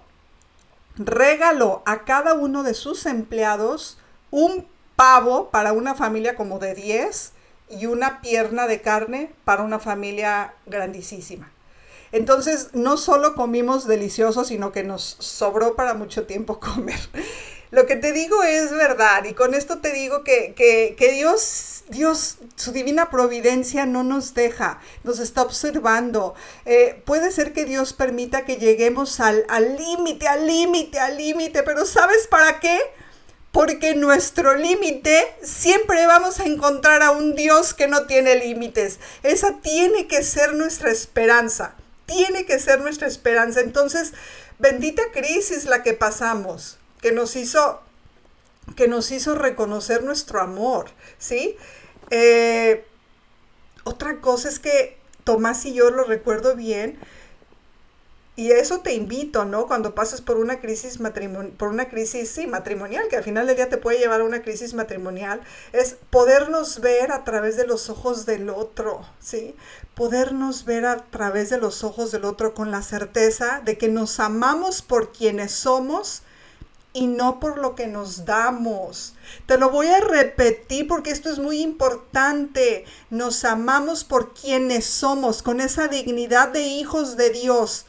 regaló 0.95 1.81
a 1.85 2.03
cada 2.03 2.35
uno 2.35 2.61
de 2.61 2.75
sus 2.75 3.07
empleados 3.07 3.97
un 4.29 4.67
pavo 4.95 5.49
para 5.49 5.73
una 5.73 5.95
familia 5.95 6.35
como 6.35 6.59
de 6.59 6.75
10 6.75 7.33
y 7.69 7.87
una 7.87 8.21
pierna 8.21 8.67
de 8.67 8.81
carne 8.81 9.31
para 9.45 9.63
una 9.63 9.79
familia 9.79 10.53
grandísima. 10.67 11.52
Entonces, 12.13 12.69
no 12.73 12.97
solo 12.97 13.33
comimos 13.33 13.87
delicioso, 13.87 14.45
sino 14.45 14.71
que 14.71 14.83
nos 14.83 15.17
sobró 15.17 15.75
para 15.75 15.95
mucho 15.95 16.27
tiempo 16.27 16.59
comer. 16.61 16.99
Lo 17.71 17.87
que 17.87 17.95
te 17.95 18.11
digo 18.11 18.43
es 18.43 18.71
verdad 18.71 19.23
y 19.23 19.33
con 19.33 19.55
esto 19.55 19.79
te 19.79 19.91
digo 19.91 20.23
que, 20.23 20.53
que, 20.55 21.11
Dios, 21.11 21.85
Dios, 21.89 22.37
su 22.55 22.71
divina 22.71 23.09
providencia 23.09 23.87
no 23.87 24.03
nos 24.03 24.35
deja, 24.35 24.79
nos 25.03 25.17
está 25.17 25.41
observando. 25.41 26.35
Eh, 26.65 27.01
puede 27.03 27.31
ser 27.31 27.51
que 27.51 27.65
Dios 27.65 27.93
permita 27.93 28.45
que 28.45 28.57
lleguemos 28.57 29.19
al 29.19 29.47
límite, 29.75 30.27
al 30.27 30.45
límite, 30.45 30.99
al 30.99 31.17
límite, 31.17 31.63
pero 31.63 31.83
¿sabes 31.87 32.27
para 32.27 32.59
qué? 32.59 32.79
Porque 33.51 33.95
nuestro 33.95 34.53
límite 34.53 35.35
siempre 35.41 36.05
vamos 36.05 36.39
a 36.39 36.45
encontrar 36.45 37.01
a 37.01 37.09
un 37.09 37.33
Dios 37.33 37.73
que 37.73 37.87
no 37.87 38.05
tiene 38.05 38.35
límites. 38.35 38.99
Esa 39.23 39.61
tiene 39.61 40.05
que 40.05 40.21
ser 40.21 40.53
nuestra 40.53 40.91
esperanza 40.91 41.73
tiene 42.13 42.45
que 42.45 42.59
ser 42.59 42.81
nuestra 42.81 43.07
esperanza. 43.07 43.61
Entonces, 43.61 44.13
bendita 44.59 45.03
crisis 45.11 45.65
la 45.65 45.83
que 45.83 45.93
pasamos, 45.93 46.77
que 47.01 47.11
nos 47.11 47.35
hizo, 47.35 47.81
que 48.75 48.87
nos 48.87 49.11
hizo 49.11 49.35
reconocer 49.35 50.03
nuestro 50.03 50.39
amor, 50.41 50.91
¿sí? 51.17 51.57
Eh, 52.11 52.85
otra 53.83 54.21
cosa 54.21 54.47
es 54.49 54.59
que 54.59 54.97
Tomás 55.23 55.65
y 55.65 55.73
yo 55.73 55.89
lo 55.89 56.03
recuerdo 56.03 56.55
bien, 56.55 56.99
y 58.35 58.51
eso 58.51 58.79
te 58.79 58.95
invito, 58.95 59.45
¿no? 59.45 59.67
Cuando 59.67 59.93
pases 59.93 60.21
por 60.21 60.37
una 60.37 60.59
crisis 60.59 60.99
matrimonial, 60.99 61.53
por 61.55 61.69
una 61.69 61.87
crisis, 61.87 62.31
sí, 62.31 62.47
matrimonial, 62.47 63.07
que 63.07 63.17
al 63.17 63.23
final 63.23 63.45
del 63.45 63.55
día 63.55 63.69
te 63.69 63.77
puede 63.77 63.99
llevar 63.99 64.21
a 64.21 64.23
una 64.23 64.41
crisis 64.41 64.73
matrimonial, 64.73 65.41
es 65.71 65.97
podernos 66.09 66.79
ver 66.79 67.11
a 67.11 67.23
través 67.23 67.57
de 67.57 67.67
los 67.67 67.91
ojos 67.91 68.25
del 68.25 68.49
otro, 68.49 69.01
¿sí? 69.19 69.55
Podernos 69.93 70.65
ver 70.65 70.85
a 70.87 70.97
través 70.97 71.51
de 71.51 71.59
los 71.59 71.83
ojos 71.83 72.11
del 72.11 72.25
otro 72.25 72.55
con 72.55 72.71
la 72.71 72.81
certeza 72.81 73.61
de 73.63 73.77
que 73.77 73.87
nos 73.87 74.19
amamos 74.19 74.81
por 74.81 75.11
quienes 75.11 75.51
somos 75.51 76.23
y 76.91 77.05
no 77.05 77.39
por 77.39 77.59
lo 77.59 77.75
que 77.75 77.85
nos 77.85 78.25
damos. 78.25 79.13
Te 79.45 79.59
lo 79.59 79.69
voy 79.69 79.87
a 79.87 79.99
repetir 79.99 80.87
porque 80.87 81.11
esto 81.11 81.29
es 81.29 81.37
muy 81.37 81.61
importante. 81.61 82.85
Nos 83.11 83.45
amamos 83.45 84.03
por 84.03 84.33
quienes 84.33 84.85
somos, 84.85 85.43
con 85.43 85.61
esa 85.61 85.87
dignidad 85.87 86.49
de 86.49 86.63
hijos 86.63 87.15
de 87.15 87.29
Dios 87.29 87.85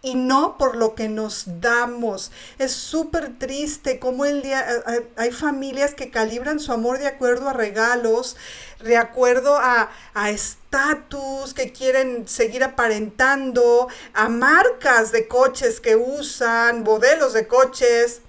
y 0.00 0.14
no 0.14 0.56
por 0.58 0.76
lo 0.76 0.94
que 0.94 1.08
nos 1.08 1.44
damos. 1.60 2.30
Es 2.58 2.72
súper 2.72 3.38
triste 3.38 3.98
como 3.98 4.24
el 4.24 4.42
día 4.42 4.64
eh, 4.86 5.08
hay 5.16 5.32
familias 5.32 5.94
que 5.94 6.10
calibran 6.10 6.60
su 6.60 6.72
amor 6.72 6.98
de 6.98 7.08
acuerdo 7.08 7.48
a 7.48 7.52
regalos, 7.52 8.36
de 8.82 8.96
acuerdo 8.96 9.58
a 9.58 9.90
estatus, 10.30 11.52
que 11.52 11.72
quieren 11.72 12.28
seguir 12.28 12.62
aparentando, 12.62 13.88
a 14.14 14.28
marcas 14.28 15.10
de 15.10 15.26
coches 15.26 15.80
que 15.80 15.96
usan, 15.96 16.84
modelos 16.84 17.32
de 17.32 17.48
coches 17.48 18.20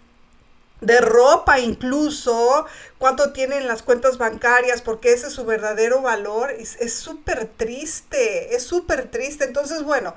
de 0.82 1.02
ropa 1.02 1.60
incluso, 1.60 2.66
cuánto 2.98 3.34
tienen 3.34 3.68
las 3.68 3.84
cuentas 3.84 4.18
bancarias, 4.18 4.82
porque 4.82 5.12
ese 5.12 5.28
es 5.28 5.34
su 5.34 5.46
verdadero 5.46 6.02
valor. 6.02 6.52
Es 6.52 6.94
súper 6.94 7.48
triste, 7.48 8.56
es 8.56 8.64
súper 8.64 9.12
triste. 9.12 9.44
Entonces, 9.46 9.84
bueno, 9.84 10.16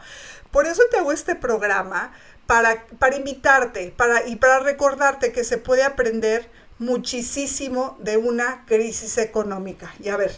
por 0.53 0.67
eso 0.67 0.83
te 0.91 0.99
hago 0.99 1.13
este 1.13 1.35
programa, 1.35 2.13
para, 2.47 2.87
para 2.99 3.17
invitarte 3.17 3.95
para, 3.97 4.27
y 4.27 4.37
para 4.37 4.61
recordarte 4.61 5.33
que 5.33 5.45
se 5.45 5.59
puede 5.59 5.85
aprender 5.85 6.51
muchísimo 6.79 7.97
de 8.01 8.17
una 8.17 8.65
crisis 8.67 9.19
económica. 9.19 9.95
Y 10.01 10.09
a 10.09 10.17
ver, 10.17 10.37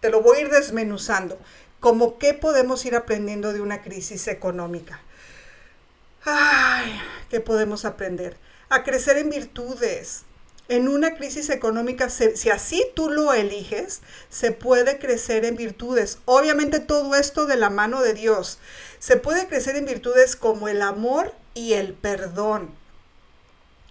te 0.00 0.10
lo 0.10 0.22
voy 0.22 0.38
a 0.38 0.40
ir 0.42 0.50
desmenuzando. 0.50 1.38
Como 1.80 2.18
qué 2.18 2.34
podemos 2.34 2.84
ir 2.84 2.96
aprendiendo 2.96 3.52
de 3.52 3.60
una 3.60 3.82
crisis 3.82 4.28
económica. 4.28 5.00
Ay, 6.24 7.00
¿qué 7.28 7.40
podemos 7.40 7.84
aprender? 7.84 8.36
A 8.68 8.84
crecer 8.84 9.18
en 9.18 9.30
virtudes, 9.30 10.22
en 10.72 10.88
una 10.88 11.14
crisis 11.14 11.50
económica, 11.50 12.08
si 12.08 12.48
así 12.48 12.86
tú 12.94 13.10
lo 13.10 13.34
eliges, 13.34 14.00
se 14.30 14.52
puede 14.52 14.98
crecer 14.98 15.44
en 15.44 15.56
virtudes. 15.56 16.18
Obviamente 16.24 16.80
todo 16.80 17.14
esto 17.14 17.44
de 17.44 17.56
la 17.56 17.68
mano 17.68 18.00
de 18.00 18.14
Dios. 18.14 18.58
Se 18.98 19.16
puede 19.16 19.46
crecer 19.48 19.76
en 19.76 19.84
virtudes 19.84 20.34
como 20.34 20.68
el 20.68 20.80
amor 20.80 21.34
y 21.54 21.74
el 21.74 21.92
perdón. 21.92 22.70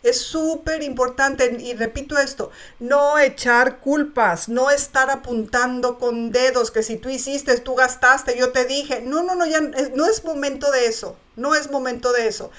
Es 0.02 0.20
súper 0.20 0.82
importante, 0.82 1.56
y 1.60 1.76
repito 1.76 2.18
esto, 2.18 2.50
no 2.80 3.20
echar 3.20 3.78
culpas, 3.78 4.50
no 4.50 4.72
estar 4.72 5.12
apuntando 5.12 6.00
con 6.00 6.32
dedos 6.32 6.72
que 6.72 6.82
si 6.82 6.98
tú 6.98 7.10
hiciste, 7.10 7.56
tú 7.60 7.76
gastaste, 7.76 8.36
yo 8.36 8.52
te 8.52 8.66
dije, 8.66 9.02
no, 9.02 9.22
no, 9.22 9.36
no, 9.36 9.46
ya 9.46 9.62
no 9.62 10.08
es 10.08 10.24
momento 10.24 10.72
de 10.72 10.88
eso, 10.88 11.16
no 11.36 11.54
es 11.54 11.70
momento 11.70 12.12
de 12.12 12.28
eso. 12.28 12.50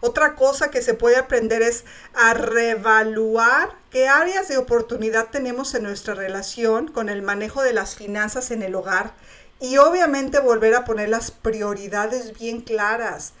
Otra 0.00 0.34
cosa 0.34 0.70
que 0.70 0.82
se 0.82 0.94
puede 0.94 1.16
aprender 1.16 1.62
es 1.62 1.84
a 2.14 2.34
reevaluar 2.34 3.70
qué 3.90 4.08
áreas 4.08 4.48
de 4.48 4.58
oportunidad 4.58 5.28
tenemos 5.30 5.74
en 5.74 5.84
nuestra 5.84 6.14
relación 6.14 6.88
con 6.88 7.08
el 7.08 7.22
manejo 7.22 7.62
de 7.62 7.72
las 7.72 7.94
finanzas 7.96 8.50
en 8.50 8.62
el 8.62 8.74
hogar 8.74 9.14
y 9.58 9.78
obviamente 9.78 10.38
volver 10.38 10.74
a 10.74 10.84
poner 10.84 11.08
las 11.08 11.30
prioridades 11.30 12.38
bien 12.38 12.60
claras. 12.60 13.32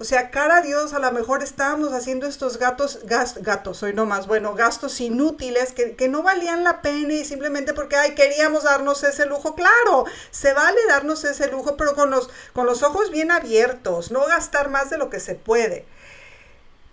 O 0.00 0.04
sea, 0.04 0.30
cara 0.30 0.56
a 0.56 0.62
Dios, 0.62 0.94
a 0.94 0.98
lo 0.98 1.12
mejor 1.12 1.42
estábamos 1.42 1.92
haciendo 1.92 2.26
estos 2.26 2.56
gatos, 2.56 3.00
gatos, 3.04 3.82
hoy 3.82 3.92
no 3.92 4.06
más, 4.06 4.26
bueno, 4.26 4.54
gastos 4.54 4.98
inútiles 4.98 5.72
que, 5.74 5.94
que, 5.94 6.08
no 6.08 6.22
valían 6.22 6.64
la 6.64 6.80
pena 6.80 7.12
y 7.12 7.24
simplemente 7.26 7.74
porque, 7.74 7.96
ay, 7.96 8.14
queríamos 8.14 8.64
darnos 8.64 9.04
ese 9.04 9.26
lujo. 9.26 9.54
Claro, 9.54 10.06
se 10.30 10.54
vale 10.54 10.80
darnos 10.88 11.22
ese 11.24 11.50
lujo, 11.50 11.76
pero 11.76 11.94
con 11.94 12.10
los, 12.10 12.30
con 12.54 12.64
los 12.64 12.82
ojos 12.82 13.10
bien 13.10 13.30
abiertos, 13.30 14.10
no 14.10 14.24
gastar 14.24 14.70
más 14.70 14.88
de 14.88 14.96
lo 14.96 15.10
que 15.10 15.20
se 15.20 15.34
puede 15.34 15.84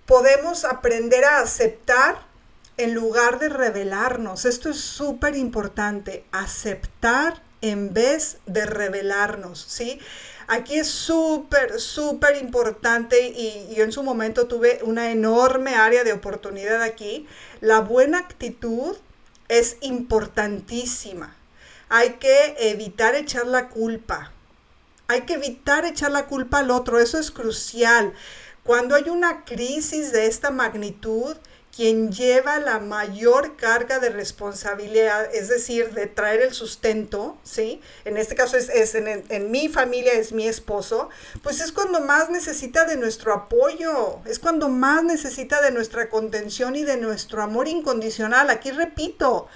podemos 0.07 0.65
aprender 0.65 1.23
a 1.25 1.41
aceptar 1.41 2.25
en 2.77 2.95
lugar 2.95 3.37
de 3.39 3.49
rebelarnos. 3.49 4.45
Esto 4.45 4.69
es 4.69 4.79
súper 4.79 5.35
importante, 5.35 6.23
aceptar 6.31 7.43
en 7.61 7.93
vez 7.93 8.37
de 8.45 8.65
rebelarnos, 8.65 9.63
¿sí? 9.67 9.99
Aquí 10.47 10.79
es 10.79 10.87
súper, 10.87 11.79
súper 11.79 12.37
importante 12.37 13.27
y 13.27 13.75
yo 13.75 13.83
en 13.83 13.91
su 13.91 14.01
momento 14.01 14.47
tuve 14.47 14.79
una 14.83 15.11
enorme 15.11 15.75
área 15.75 16.05
de 16.05 16.13
oportunidad 16.13 16.81
aquí. 16.81 17.27
La 17.59 17.81
buena 17.81 18.19
actitud 18.19 18.95
es 19.49 19.75
importantísima. 19.81 21.35
Hay 21.89 22.13
que 22.13 22.55
evitar 22.59 23.15
echar 23.15 23.45
la 23.45 23.67
culpa. 23.67 24.31
Hay 25.09 25.21
que 25.21 25.33
evitar 25.33 25.85
echar 25.85 26.11
la 26.11 26.27
culpa 26.27 26.59
al 26.59 26.71
otro. 26.71 26.99
Eso 26.99 27.19
es 27.19 27.31
crucial. 27.31 28.13
Cuando 28.67 28.95
hay 28.95 29.07
una 29.09 29.45
crisis 29.45 30.11
de 30.11 30.25
esta 30.25 30.51
magnitud, 30.51 31.37
quien 31.73 32.11
lleva 32.11 32.59
la 32.59 32.79
mayor 32.79 33.55
carga 33.55 33.99
de 33.99 34.09
responsabilidad, 34.09 35.33
es 35.33 35.47
decir, 35.47 35.93
de 35.93 36.05
traer 36.07 36.41
el 36.41 36.53
sustento, 36.53 37.37
¿sí? 37.43 37.79
En 38.03 38.17
este 38.17 38.35
caso 38.35 38.57
es, 38.57 38.93
en, 38.93 39.23
en, 39.29 39.51
mi 39.51 39.69
familia, 39.69 40.11
es 40.11 40.33
mi 40.33 40.49
esposo, 40.49 41.07
pues 41.43 41.61
es 41.61 41.71
cuando 41.71 42.01
más 42.01 42.29
necesita 42.29 42.83
de 42.83 42.97
nuestro 42.97 43.33
apoyo, 43.33 44.19
es 44.25 44.37
cuando 44.37 44.67
más 44.67 45.01
necesita 45.01 45.61
de 45.61 45.71
nuestra 45.71 46.09
contención 46.09 46.75
y 46.75 46.83
de 46.83 46.97
nuestro 46.97 47.41
amor 47.41 47.69
incondicional. 47.69 48.49
Aquí 48.49 48.71
repito, 48.71 49.47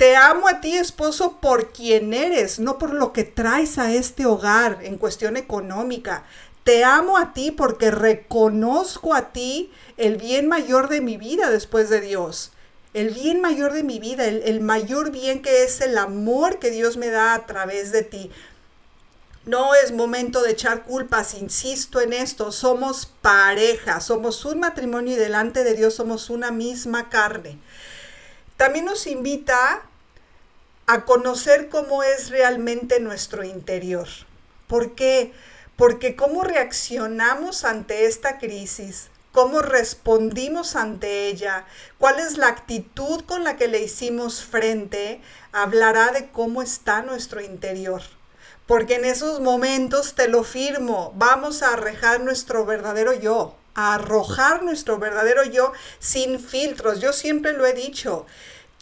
te 0.00 0.16
amo 0.16 0.48
a 0.48 0.62
ti, 0.62 0.78
esposo, 0.78 1.40
por 1.42 1.74
quien 1.74 2.14
eres, 2.14 2.58
no 2.58 2.78
por 2.78 2.94
lo 2.94 3.12
que 3.12 3.24
traes 3.24 3.76
a 3.76 3.92
este 3.92 4.24
hogar 4.24 4.78
en 4.80 4.96
cuestión 4.96 5.36
económica. 5.36 6.24
Te 6.64 6.84
amo 6.84 7.16
a 7.16 7.32
ti 7.32 7.50
porque 7.50 7.90
reconozco 7.90 9.14
a 9.14 9.32
ti 9.32 9.72
el 9.96 10.16
bien 10.16 10.46
mayor 10.46 10.88
de 10.88 11.00
mi 11.00 11.16
vida 11.16 11.50
después 11.50 11.88
de 11.88 12.00
Dios. 12.00 12.52
El 12.92 13.10
bien 13.10 13.40
mayor 13.40 13.72
de 13.72 13.82
mi 13.82 13.98
vida, 13.98 14.24
el, 14.26 14.60
mayor 14.60 15.10
bien 15.10 15.42
que 15.42 15.62
es 15.62 15.80
el 15.80 15.96
amor 15.96 16.58
que 16.58 16.70
Dios 16.70 16.96
me 16.96 17.08
da 17.08 17.34
a 17.34 17.46
través 17.46 17.92
de 17.92 18.02
ti. 18.02 18.30
No 19.46 19.74
es 19.74 19.92
momento 19.92 20.42
de 20.42 20.50
echar 20.50 20.82
culpas, 20.82 21.34
insisto 21.34 22.00
en 22.00 22.12
esto, 22.12 22.52
somos 22.52 23.06
pareja, 23.06 24.00
somos 24.00 24.44
un 24.44 24.60
matrimonio 24.60 25.14
y 25.14 25.16
delante 25.16 25.64
de 25.64 25.74
Dios 25.74 25.94
somos 25.94 26.30
una 26.30 26.50
misma 26.50 27.08
carne. 27.08 27.58
También 28.56 28.84
nos 28.84 29.06
invita 29.06 29.82
a 30.86 31.04
conocer 31.04 31.68
cómo 31.68 32.02
es 32.02 32.30
realmente 32.30 32.98
nuestro 32.98 33.44
interior. 33.44 34.08
Porque 34.66 35.32
cómo 36.16 36.42
reaccionamos 36.42 37.64
ante 37.64 38.04
esta 38.04 38.38
crisis, 38.38 39.08
cómo 39.32 39.62
respondimos 39.62 40.76
ante 40.76 41.28
ella, 41.28 41.64
cuál 41.98 42.18
es 42.18 42.36
la 42.36 42.48
actitud 42.48 43.24
con 43.24 43.44
la 43.44 43.56
que 43.56 43.66
le 43.66 43.80
hicimos 43.80 44.44
frente, 44.44 45.22
hablará 45.52 46.12
de 46.12 46.28
cómo 46.28 46.60
está 46.60 47.00
nuestro 47.00 47.40
interior. 47.40 48.02
Porque 48.66 48.96
en 48.96 49.06
esos 49.06 49.40
momentos, 49.40 50.14
te 50.14 50.28
lo 50.28 50.44
firmo, 50.44 51.14
vamos 51.16 51.62
a 51.62 51.72
arrojar 51.72 52.20
nuestro 52.20 52.66
verdadero 52.66 53.14
yo, 53.14 53.56
a 53.74 53.94
arrojar 53.94 54.62
nuestro 54.62 54.98
verdadero 54.98 55.44
yo 55.44 55.72
sin 55.98 56.40
filtros. 56.40 57.00
Yo 57.00 57.14
siempre 57.14 57.54
lo 57.54 57.64
he 57.64 57.72
dicho, 57.72 58.26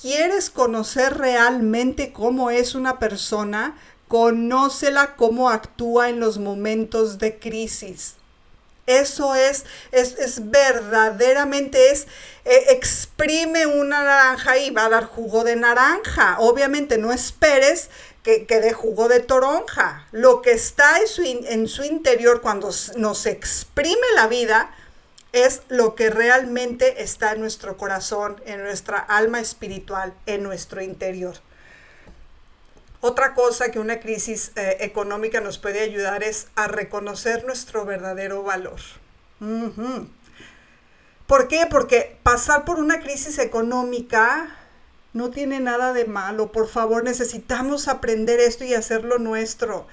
¿quieres 0.03 0.51
conocer 0.51 1.17
realmente 1.17 2.13
cómo 2.13 2.51
es 2.51 2.75
una 2.75 2.99
persona? 2.99 3.77
Conócela 4.09 5.17
cómo 5.17 5.51
actúa 5.51 6.09
en 6.09 6.19
los 6.21 6.39
momentos 6.39 7.19
de 7.19 7.39
crisis. 7.39 8.15
Eso 8.89 9.35
es, 9.35 9.67
es, 9.93 10.51
verdaderamente, 10.51 11.91
es, 11.91 12.07
eh, 12.47 12.65
exprime 12.71 13.67
una 13.67 14.03
naranja 14.03 14.57
y 14.57 14.71
va 14.71 14.87
a 14.87 14.89
dar 14.89 15.05
jugo 15.05 15.45
de 15.45 15.57
naranja. 15.57 16.37
Obviamente 16.39 16.97
no 16.97 17.13
esperes 17.13 17.91
que, 18.23 18.47
que 18.47 18.61
dé 18.61 18.73
jugo 18.73 19.09
de 19.09 19.21
toronja. 19.21 20.07
Lo 20.11 20.41
que 20.41 20.53
está 20.53 21.01
en 21.01 21.07
su, 21.07 21.23
en 21.23 21.69
su 21.69 21.85
interior 21.85 22.41
cuando 22.41 22.71
nos 22.97 23.27
exprime 23.27 24.07
la 24.15 24.27
vida 24.27 24.71
es 25.33 25.61
lo 25.69 25.95
que 25.95 26.09
realmente 26.09 27.03
está 27.03 27.33
en 27.33 27.41
nuestro 27.41 27.77
corazón, 27.77 28.41
en 28.47 28.63
nuestra 28.63 28.99
alma 28.99 29.41
espiritual, 29.41 30.15
en 30.25 30.43
nuestro 30.43 30.81
interior. 30.81 31.37
Otra 33.01 33.35
cosa 33.35 33.71
que 33.71 33.79
una 33.79 34.01
crisis 34.01 34.51
eh, 34.57 34.79
económica 34.81 35.41
nos 35.41 35.59
puede 35.59 35.81
ayudar 35.81 36.25
es 36.25 36.49
a 36.57 36.67
reconocer 36.67 37.45
nuestro 37.45 37.85
verdadero 37.85 38.43
valor. 38.43 38.81
¿Por 41.29 41.47
qué? 41.47 41.67
Porque 41.71 42.19
pasar 42.25 42.65
por 42.65 42.81
una 42.81 42.99
crisis 43.01 43.39
económica 43.39 44.57
no 45.13 45.31
tiene 45.31 45.61
nada 45.61 45.93
de 45.93 46.07
malo. 46.07 46.51
Por 46.51 46.69
favor, 46.69 47.05
necesitamos 47.05 47.87
aprender 47.87 48.41
esto 48.41 48.65
y 48.65 48.75
hacerlo 48.75 49.19
nuestro. 49.19 49.87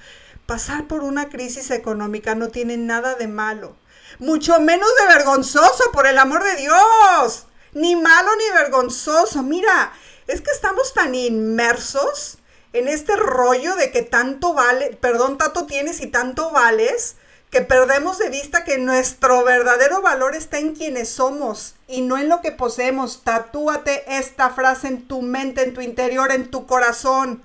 Pasar 0.46 0.88
por 0.88 1.04
una 1.04 1.28
crisis 1.28 1.70
económica 1.70 2.34
no 2.34 2.48
tiene 2.48 2.76
nada 2.76 3.14
de 3.14 3.28
malo. 3.28 3.76
Mucho 4.18 4.58
menos 4.58 4.88
de 5.00 5.14
vergonzoso, 5.14 5.92
por 5.92 6.08
el 6.08 6.18
amor 6.18 6.42
de 6.42 6.56
Dios. 6.56 7.46
Ni 7.72 7.94
malo 7.94 8.30
ni 8.36 8.52
vergonzoso. 8.52 9.44
Mira, 9.44 9.92
es 10.26 10.40
que 10.40 10.50
estamos 10.50 10.92
tan 10.92 11.14
inmersos 11.14 12.38
en 12.78 12.88
este 12.88 13.16
rollo 13.16 13.74
de 13.76 13.90
que 13.90 14.02
tanto 14.02 14.54
vale, 14.54 14.96
perdón, 15.00 15.38
tanto 15.38 15.66
tienes 15.66 16.00
y 16.00 16.08
tanto 16.08 16.50
vales, 16.50 17.16
que 17.50 17.62
perdemos 17.62 18.18
de 18.18 18.28
vista 18.28 18.64
que 18.64 18.76
nuestro 18.76 19.44
verdadero 19.44 20.02
valor 20.02 20.34
está 20.34 20.58
en 20.58 20.74
quienes 20.74 21.08
somos 21.08 21.74
y 21.88 22.02
no 22.02 22.18
en 22.18 22.28
lo 22.28 22.42
que 22.42 22.52
poseemos. 22.52 23.22
Tatúate 23.22 24.18
esta 24.18 24.50
frase 24.50 24.88
en 24.88 25.08
tu 25.08 25.22
mente, 25.22 25.62
en 25.62 25.72
tu 25.72 25.80
interior, 25.80 26.32
en 26.32 26.50
tu 26.50 26.66
corazón. 26.66 27.42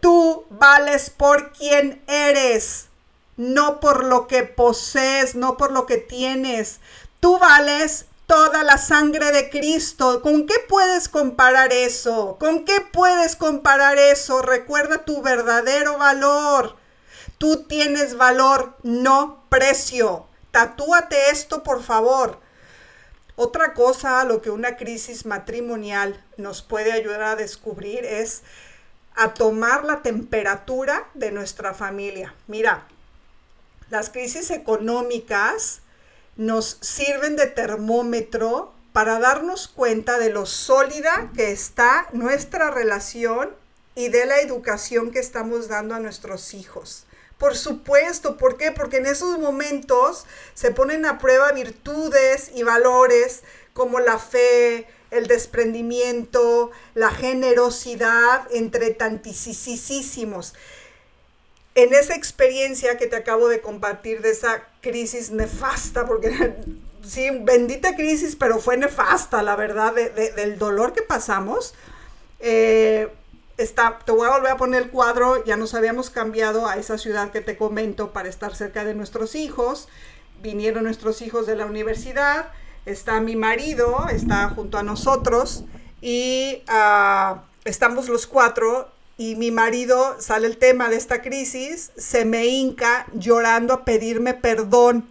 Tú 0.00 0.44
vales 0.50 1.10
por 1.10 1.52
quien 1.52 2.02
eres, 2.08 2.86
no 3.36 3.80
por 3.80 4.02
lo 4.04 4.26
que 4.26 4.42
posees, 4.44 5.34
no 5.34 5.56
por 5.56 5.70
lo 5.70 5.86
que 5.86 5.98
tienes. 5.98 6.80
Tú 7.20 7.38
vales 7.38 8.06
toda 8.28 8.62
la 8.62 8.76
sangre 8.76 9.32
de 9.32 9.48
Cristo. 9.48 10.20
¿Con 10.20 10.46
qué 10.46 10.54
puedes 10.68 11.08
comparar 11.08 11.72
eso? 11.72 12.36
¿Con 12.38 12.66
qué 12.66 12.82
puedes 12.92 13.34
comparar 13.36 13.96
eso? 13.98 14.42
Recuerda 14.42 15.06
tu 15.06 15.22
verdadero 15.22 15.96
valor. 15.96 16.76
Tú 17.38 17.64
tienes 17.64 18.18
valor, 18.18 18.76
no 18.82 19.44
precio. 19.48 20.26
Tatúate 20.50 21.30
esto, 21.30 21.62
por 21.62 21.82
favor. 21.82 22.38
Otra 23.34 23.72
cosa 23.72 24.20
a 24.20 24.24
lo 24.24 24.42
que 24.42 24.50
una 24.50 24.76
crisis 24.76 25.24
matrimonial 25.24 26.22
nos 26.36 26.60
puede 26.60 26.92
ayudar 26.92 27.22
a 27.22 27.36
descubrir 27.36 28.04
es 28.04 28.42
a 29.16 29.32
tomar 29.32 29.84
la 29.84 30.02
temperatura 30.02 31.08
de 31.14 31.32
nuestra 31.32 31.72
familia. 31.72 32.34
Mira, 32.46 32.86
las 33.88 34.10
crisis 34.10 34.50
económicas 34.50 35.80
nos 36.38 36.78
sirven 36.80 37.36
de 37.36 37.48
termómetro 37.48 38.72
para 38.92 39.18
darnos 39.18 39.68
cuenta 39.68 40.18
de 40.18 40.30
lo 40.30 40.46
sólida 40.46 41.30
que 41.36 41.50
está 41.50 42.08
nuestra 42.12 42.70
relación 42.70 43.50
y 43.96 44.08
de 44.08 44.24
la 44.24 44.40
educación 44.40 45.10
que 45.10 45.18
estamos 45.18 45.66
dando 45.66 45.96
a 45.96 46.00
nuestros 46.00 46.54
hijos. 46.54 47.06
Por 47.38 47.56
supuesto, 47.56 48.36
¿por 48.36 48.56
qué? 48.56 48.70
Porque 48.70 48.98
en 48.98 49.06
esos 49.06 49.38
momentos 49.40 50.26
se 50.54 50.70
ponen 50.70 51.06
a 51.06 51.18
prueba 51.18 51.50
virtudes 51.50 52.52
y 52.54 52.62
valores 52.62 53.42
como 53.72 53.98
la 53.98 54.18
fe, 54.18 54.86
el 55.10 55.26
desprendimiento, 55.26 56.70
la 56.94 57.10
generosidad, 57.10 58.46
entre 58.52 58.90
tantísimos 58.90 60.54
en 61.74 61.94
esa 61.94 62.14
experiencia 62.14 62.96
que 62.96 63.06
te 63.06 63.16
acabo 63.16 63.48
de 63.48 63.60
compartir 63.60 64.20
de 64.20 64.30
esa 64.30 64.64
crisis 64.80 65.30
nefasta, 65.30 66.06
porque 66.06 66.56
sí, 67.06 67.30
bendita 67.42 67.94
crisis, 67.94 68.36
pero 68.36 68.58
fue 68.58 68.76
nefasta, 68.76 69.42
la 69.42 69.56
verdad, 69.56 69.94
del 69.94 70.58
dolor 70.58 70.92
que 70.92 71.02
pasamos. 71.02 71.74
Eh, 72.40 73.08
está, 73.58 73.98
te 74.04 74.12
voy 74.12 74.26
a 74.26 74.32
volver 74.32 74.52
a 74.52 74.56
poner 74.56 74.82
el 74.82 74.90
cuadro, 74.90 75.44
ya 75.44 75.56
nos 75.56 75.74
habíamos 75.74 76.10
cambiado 76.10 76.66
a 76.66 76.76
esa 76.76 76.98
ciudad 76.98 77.30
que 77.30 77.40
te 77.40 77.56
comento 77.56 78.12
para 78.12 78.28
estar 78.28 78.54
cerca 78.54 78.84
de 78.84 78.94
nuestros 78.94 79.34
hijos. 79.34 79.88
Vinieron 80.40 80.84
nuestros 80.84 81.20
hijos 81.22 81.46
de 81.46 81.56
la 81.56 81.66
universidad, 81.66 82.52
está 82.86 83.20
mi 83.20 83.36
marido, 83.36 84.06
está 84.10 84.48
junto 84.50 84.78
a 84.78 84.82
nosotros 84.84 85.64
y 86.00 86.62
ah, 86.68 87.42
estamos 87.64 88.08
los 88.08 88.26
cuatro 88.26 88.88
y 89.18 89.34
mi 89.34 89.50
marido, 89.50 90.16
sale 90.20 90.46
el 90.46 90.58
tema 90.58 90.88
de 90.88 90.96
esta 90.96 91.20
crisis, 91.20 91.90
se 91.96 92.24
me 92.24 92.46
hinca 92.46 93.06
llorando 93.12 93.74
a 93.74 93.84
pedirme 93.84 94.32
perdón 94.32 95.08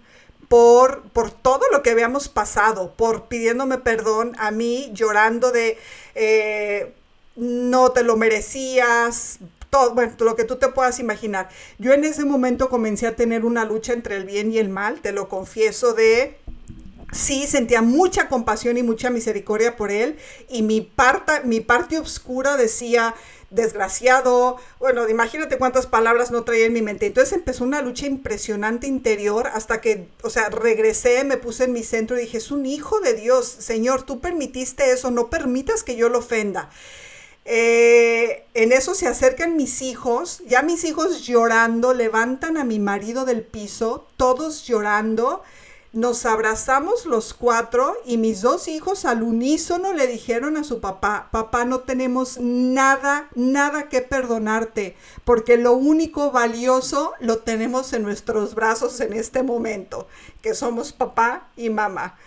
por, 0.48 1.04
por 1.10 1.30
todo 1.30 1.62
lo 1.74 1.84
que 1.84 1.92
habíamos 1.92 2.30
pasado, 2.30 2.94
por 2.94 3.26
pidiéndome 3.28 3.78
perdón 3.80 4.34
a 4.40 4.50
mí, 4.50 4.90
llorando 4.94 5.52
de 5.52 5.78
eh, 6.16 6.94
no 7.36 7.92
te 7.92 8.04
lo 8.04 8.16
merecías, 8.16 9.40
todo, 9.70 9.94
bueno, 9.94 10.14
lo 10.20 10.38
que 10.38 10.46
tú 10.46 10.56
te 10.56 10.70
puedas 10.70 11.00
imaginar. 11.00 11.50
Yo 11.78 11.92
en 11.92 12.06
ese 12.06 12.24
momento 12.24 12.70
comencé 12.70 13.08
a 13.08 13.16
tener 13.18 13.44
una 13.44 13.66
lucha 13.66 13.92
entre 13.92 14.16
el 14.16 14.24
bien 14.24 14.54
y 14.54 14.58
el 14.58 14.70
mal, 14.70 15.02
te 15.02 15.12
lo 15.12 15.28
confieso, 15.28 15.94
de 15.94 16.38
sí 17.12 17.46
sentía 17.48 17.82
mucha 17.82 18.28
compasión 18.28 18.78
y 18.78 18.84
mucha 18.84 19.10
misericordia 19.10 19.76
por 19.76 19.92
él 19.92 20.18
y 20.50 20.62
mi 20.62 20.82
parte, 20.82 21.42
mi 21.44 21.62
parte 21.62 22.00
oscura 22.00 22.58
decía, 22.58 23.16
desgraciado, 23.50 24.58
bueno, 24.80 25.08
imagínate 25.08 25.58
cuántas 25.58 25.88
palabras 25.88 26.32
no 26.32 26.44
traía 26.44 26.66
en 26.66 26.74
mi 26.74 26.82
mente. 26.82 27.06
Entonces 27.06 27.34
empezó 27.34 27.64
una 27.64 27.82
lucha 27.82 28.06
impresionante 28.06 28.88
interior 28.88 29.48
hasta 29.48 29.82
que, 29.82 30.08
o 30.24 30.30
sea, 30.30 30.50
regresé, 30.50 31.24
me 31.24 31.38
puse 31.38 31.66
en 31.66 31.74
mi 31.74 31.84
centro 31.84 32.18
y 32.18 32.22
dije, 32.22 32.38
es 32.38 32.52
un 32.52 32.66
hijo 32.66 33.00
de 33.00 33.14
Dios, 33.14 33.48
Señor, 33.48 34.04
tú 34.04 34.20
permitiste 34.20 34.92
eso, 34.92 35.12
no 35.12 35.30
permitas 35.30 35.84
que 35.84 35.96
yo 35.96 36.10
lo 36.10 36.20
ofenda. 36.20 36.70
Eh, 37.50 38.44
en 38.56 38.74
eso 38.74 38.94
se 38.94 39.08
acercan 39.08 39.56
mis 39.56 39.82
hijos, 39.82 40.42
ya 40.46 40.62
mis 40.64 40.84
hijos 40.84 41.26
llorando, 41.26 41.94
levantan 41.94 42.58
a 42.58 42.66
mi 42.66 42.78
marido 42.78 43.24
del 43.24 43.42
piso, 43.42 44.06
todos 44.18 44.68
llorando. 44.68 45.44
Nos 45.94 46.26
abrazamos 46.26 47.06
los 47.06 47.34
cuatro 47.34 47.96
y 48.06 48.18
mis 48.18 48.42
dos 48.42 48.68
hijos 48.68 49.06
al 49.06 49.24
unísono 49.24 49.94
le 49.94 50.06
dijeron 50.06 50.58
a 50.58 50.66
su 50.66 50.82
papá, 50.82 51.30
papá 51.32 51.64
no 51.64 51.80
tenemos 51.80 52.38
nada, 52.40 53.30
nada 53.36 53.88
que 53.88 54.02
perdonarte, 54.02 54.98
porque 55.24 55.58
lo 55.58 55.74
único 55.74 56.32
valioso 56.32 57.14
lo 57.22 57.38
tenemos 57.40 57.94
en 57.94 58.04
nuestros 58.04 58.54
brazos 58.54 59.00
en 59.00 59.14
este 59.14 59.44
momento, 59.44 60.08
que 60.42 60.54
somos 60.54 60.92
papá 60.92 61.48
y 61.56 61.70
mamá. 61.70 62.18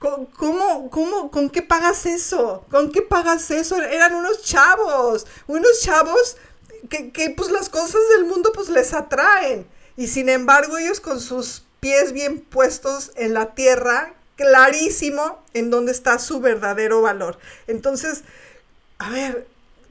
¿Cómo, 0.00 0.90
cómo, 0.90 1.30
con 1.30 1.48
qué 1.48 1.62
pagas 1.62 2.06
eso? 2.06 2.64
¿Con 2.70 2.90
qué 2.90 3.02
pagas 3.02 3.50
eso? 3.50 3.76
Eran 3.76 4.14
unos 4.14 4.42
chavos, 4.42 5.26
unos 5.46 5.80
chavos 5.80 6.38
que, 6.88 7.12
que 7.12 7.30
pues 7.30 7.50
las 7.50 7.68
cosas 7.68 8.00
del 8.16 8.24
mundo 8.24 8.50
pues 8.52 8.68
les 8.68 8.94
atraen. 8.94 9.66
Y 9.96 10.08
sin 10.08 10.30
embargo 10.30 10.78
ellos 10.78 11.00
con 11.00 11.20
sus 11.20 11.64
pies 11.80 12.12
bien 12.12 12.40
puestos 12.40 13.12
en 13.16 13.34
la 13.34 13.54
tierra, 13.54 14.14
clarísimo 14.36 15.42
en 15.54 15.70
dónde 15.70 15.92
está 15.92 16.18
su 16.18 16.40
verdadero 16.40 17.02
valor. 17.02 17.38
Entonces, 17.66 18.22
a 18.98 19.10
ver, 19.10 19.46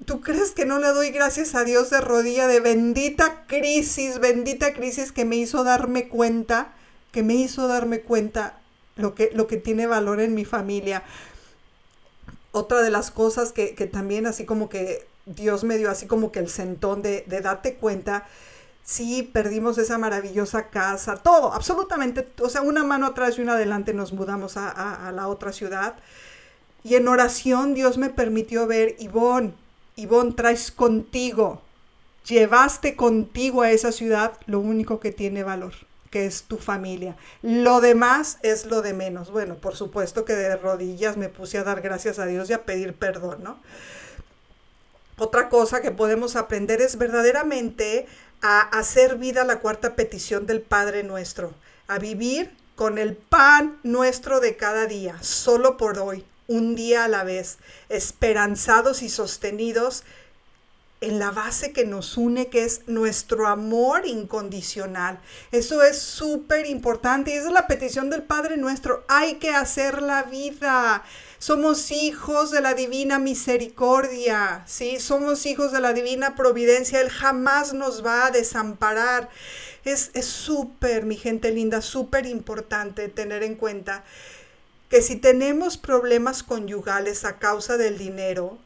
¿tú 0.06 0.22
crees 0.22 0.52
que 0.52 0.66
no 0.66 0.80
le 0.80 0.88
doy 0.90 1.10
gracias 1.12 1.56
a 1.56 1.64
Dios 1.64 1.90
de 1.90 2.02
rodilla 2.02 2.48
de 2.48 2.60
bendita 2.60 3.46
crisis, 3.48 4.20
bendita 4.20 4.74
crisis 4.74 5.12
que 5.12 5.26
me 5.26 5.36
hizo 5.36 5.64
darme 5.64 6.08
cuenta, 6.08 6.74
que 7.12 7.24
me 7.24 7.36
hizo 7.36 7.68
darme 7.68 8.02
cuenta 8.02 8.60
lo 8.96 9.16
que, 9.16 9.32
lo 9.34 9.48
que 9.48 9.58
tiene 9.58 9.88
valor 9.88 10.20
en 10.20 10.36
mi 10.36 10.46
familia. 10.46 11.04
Otra 12.52 12.82
de 12.82 12.90
las 12.90 13.12
cosas 13.12 13.52
que, 13.52 13.74
también 13.92 14.26
así 14.26 14.46
como 14.46 14.70
que 14.70 15.08
Dios 15.26 15.64
me 15.64 15.78
dio 15.78 15.90
así 15.90 16.08
como 16.08 16.32
que 16.32 16.40
el 16.40 16.50
sentón 16.50 17.02
de, 17.02 17.24
darte 17.28 17.76
cuenta, 17.76 18.28
sí, 18.90 19.22
perdimos 19.22 19.78
esa 19.78 20.00
maravillosa 20.00 20.70
casa, 20.70 21.18
todo, 21.18 21.54
absolutamente, 21.54 22.28
o 22.42 22.50
sea, 22.50 22.64
una 22.64 22.84
mano 22.84 23.06
atrás 23.06 23.38
y 23.38 23.42
una 23.42 23.54
adelante 23.54 23.94
nos 23.94 24.14
mudamos 24.14 24.58
a, 24.58 25.12
la 25.14 25.28
otra 25.28 25.52
ciudad. 25.54 25.96
Y 26.84 26.96
en 26.96 27.08
oración 27.08 27.76
Dios 27.76 28.00
me 28.00 28.10
permitió 28.10 28.66
ver, 28.66 28.96
Ivonne, 28.98 29.54
Ivonne, 29.96 30.34
traes 30.34 30.72
contigo, 30.72 31.62
llevaste 32.28 32.96
contigo 32.96 33.62
a 33.62 33.70
esa 33.70 33.92
ciudad 33.92 34.34
lo 34.48 34.60
único 34.60 35.00
que 35.00 35.12
tiene 35.12 35.44
valor 35.44 35.74
que 36.10 36.26
es 36.26 36.42
tu 36.44 36.58
familia. 36.58 37.16
Lo 37.44 37.82
demás 37.82 38.40
es 38.42 38.66
lo 38.66 38.82
de 38.82 38.96
menos. 38.96 39.30
Bueno, 39.30 39.58
por 39.58 39.76
supuesto 39.76 40.26
que 40.26 40.34
de 40.34 40.56
rodillas 40.56 41.18
me 41.18 41.30
puse 41.30 41.60
a 41.60 41.64
dar 41.64 41.82
gracias 41.82 42.18
a 42.18 42.26
Dios 42.26 42.50
y 42.50 42.54
a 42.54 42.64
pedir 42.66 42.96
perdón, 42.96 43.44
¿no? 43.44 43.60
Otra 45.20 45.50
cosa 45.50 45.82
que 45.82 45.92
podemos 45.92 46.38
aprender 46.38 46.82
es 46.82 46.98
verdaderamente 46.98 48.08
a 48.42 48.62
hacer 48.62 49.18
vida 49.18 49.44
la 49.44 49.60
cuarta 49.60 49.96
petición 49.96 50.46
del 50.46 50.62
Padre 50.62 51.04
nuestro, 51.04 51.54
a 51.90 52.00
vivir 52.00 52.56
con 52.76 52.98
el 52.98 53.18
pan 53.18 53.78
nuestro 53.84 54.40
de 54.40 54.56
cada 54.56 54.86
día, 54.86 55.18
solo 55.22 55.76
por 55.76 56.00
hoy, 56.00 56.24
un 56.48 56.74
día 56.74 57.04
a 57.04 57.10
la 57.10 57.26
vez, 57.26 57.58
esperanzados 57.90 59.02
y 59.02 59.10
sostenidos 59.10 60.06
en 61.02 61.20
la 61.20 61.32
base 61.32 61.74
que 61.74 61.86
nos 61.86 62.18
une, 62.18 62.48
que 62.48 62.64
es 62.64 62.82
nuestro 62.88 63.48
amor 63.48 64.06
incondicional. 64.06 65.20
Eso 65.52 65.84
es 65.84 66.00
súper 66.00 66.66
importante 66.66 67.32
y 67.32 67.34
esa 67.34 67.48
es 67.48 67.54
la 67.54 67.68
petición 67.68 68.10
del 68.10 68.24
Padre 68.24 68.56
nuestro. 68.56 69.04
Hay 69.10 69.36
que 69.36 69.50
hacer 69.50 70.02
la 70.02 70.24
vida. 70.24 71.04
Somos 71.40 71.92
hijos 71.92 72.52
de 72.52 72.62
la 72.62 72.74
divina 72.74 73.18
misericordia, 73.18 74.64
¿sí? 74.68 75.00
Somos 75.00 75.46
hijos 75.46 75.72
de 75.72 75.80
la 75.80 75.94
divina 75.94 76.36
providencia. 76.36 77.02
Él 77.02 77.10
jamás 77.10 77.74
nos 77.74 78.06
va 78.06 78.28
a 78.28 78.32
desamparar. 78.32 79.30
Es 79.84 80.12
súper, 80.24 81.06
mi 81.06 81.16
gente 81.16 81.52
linda, 81.52 81.82
súper 81.82 82.28
importante 82.28 83.08
tener 83.08 83.42
en 83.42 83.56
cuenta 83.56 84.04
que 84.90 85.02
si 85.02 85.16
tenemos 85.16 85.78
problemas 85.78 86.44
conyugales 86.44 87.26
a 87.26 87.40
causa 87.40 87.78
del 87.78 87.98
dinero, 87.98 88.60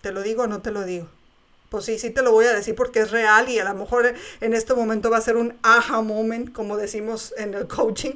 ¿Te 0.00 0.12
lo 0.12 0.22
digo 0.22 0.42
o 0.42 0.46
no 0.46 0.60
te 0.60 0.70
lo 0.70 0.84
digo? 0.84 1.08
Pues 1.70 1.84
sí, 1.86 1.98
sí 1.98 2.10
te 2.10 2.22
lo 2.22 2.32
voy 2.32 2.44
a 2.44 2.52
decir 2.52 2.74
porque 2.74 3.00
es 3.00 3.10
real 3.10 3.48
y 3.48 3.58
a 3.58 3.64
lo 3.64 3.74
mejor 3.74 4.14
en 4.40 4.52
este 4.52 4.74
momento 4.74 5.10
va 5.10 5.18
a 5.18 5.22
ser 5.22 5.36
un 5.36 5.56
aha 5.62 6.02
moment, 6.02 6.52
como 6.52 6.76
decimos 6.76 7.32
en 7.38 7.54
el 7.54 7.66
coaching, 7.66 8.12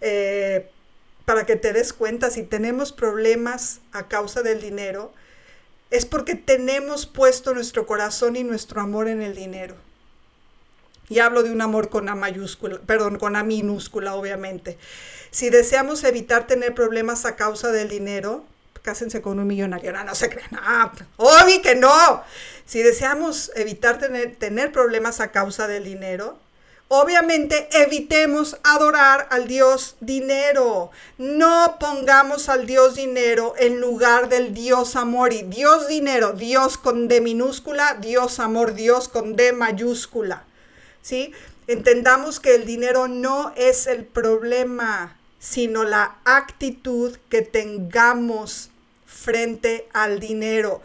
eh, 0.00 0.70
para 1.28 1.44
que 1.44 1.56
te 1.56 1.74
des 1.74 1.92
cuenta 1.92 2.30
si 2.30 2.42
tenemos 2.42 2.90
problemas 2.90 3.80
a 3.92 4.08
causa 4.08 4.40
del 4.40 4.62
dinero, 4.62 5.12
es 5.90 6.06
porque 6.06 6.36
tenemos 6.36 7.04
puesto 7.04 7.52
nuestro 7.52 7.84
corazón 7.84 8.34
y 8.34 8.44
nuestro 8.44 8.80
amor 8.80 9.08
en 9.08 9.20
el 9.20 9.34
dinero. 9.34 9.74
Y 11.10 11.18
hablo 11.18 11.42
de 11.42 11.52
un 11.52 11.60
amor 11.60 11.90
con 11.90 12.08
A 12.08 12.14
mayúscula, 12.14 12.78
perdón, 12.86 13.18
con 13.18 13.36
A 13.36 13.42
minúscula, 13.42 14.14
obviamente. 14.14 14.78
Si 15.30 15.50
deseamos 15.50 16.02
evitar 16.04 16.46
tener 16.46 16.74
problemas 16.74 17.26
a 17.26 17.36
causa 17.36 17.72
del 17.72 17.90
dinero, 17.90 18.42
cásense 18.80 19.20
con 19.20 19.38
un 19.38 19.46
millonario. 19.46 19.92
No, 19.92 20.04
no 20.04 20.14
se 20.14 20.30
crean. 20.30 20.48
No, 20.50 21.62
que 21.62 21.74
no. 21.74 22.24
Si 22.64 22.82
deseamos 22.82 23.52
evitar 23.54 23.98
tener, 23.98 24.36
tener 24.36 24.72
problemas 24.72 25.20
a 25.20 25.30
causa 25.30 25.68
del 25.68 25.84
dinero, 25.84 26.38
Obviamente 26.90 27.68
evitemos 27.72 28.56
adorar 28.64 29.28
al 29.30 29.46
Dios 29.46 29.96
dinero. 30.00 30.90
No 31.18 31.76
pongamos 31.78 32.48
al 32.48 32.64
Dios 32.64 32.94
dinero 32.94 33.52
en 33.58 33.78
lugar 33.78 34.30
del 34.30 34.54
Dios 34.54 34.96
amor. 34.96 35.34
Y 35.34 35.42
Dios 35.42 35.86
dinero, 35.86 36.32
Dios 36.32 36.78
con 36.78 37.06
D 37.06 37.20
minúscula, 37.20 37.98
Dios 38.00 38.40
amor, 38.40 38.72
Dios 38.72 39.08
con 39.08 39.36
D 39.36 39.52
mayúscula. 39.52 40.44
¿Sí? 41.02 41.32
Entendamos 41.66 42.40
que 42.40 42.54
el 42.54 42.64
dinero 42.64 43.06
no 43.06 43.52
es 43.54 43.86
el 43.86 44.06
problema, 44.06 45.18
sino 45.38 45.84
la 45.84 46.16
actitud 46.24 47.18
que 47.28 47.42
tengamos 47.42 48.70
frente 49.04 49.88
al 49.92 50.20
dinero. 50.20 50.80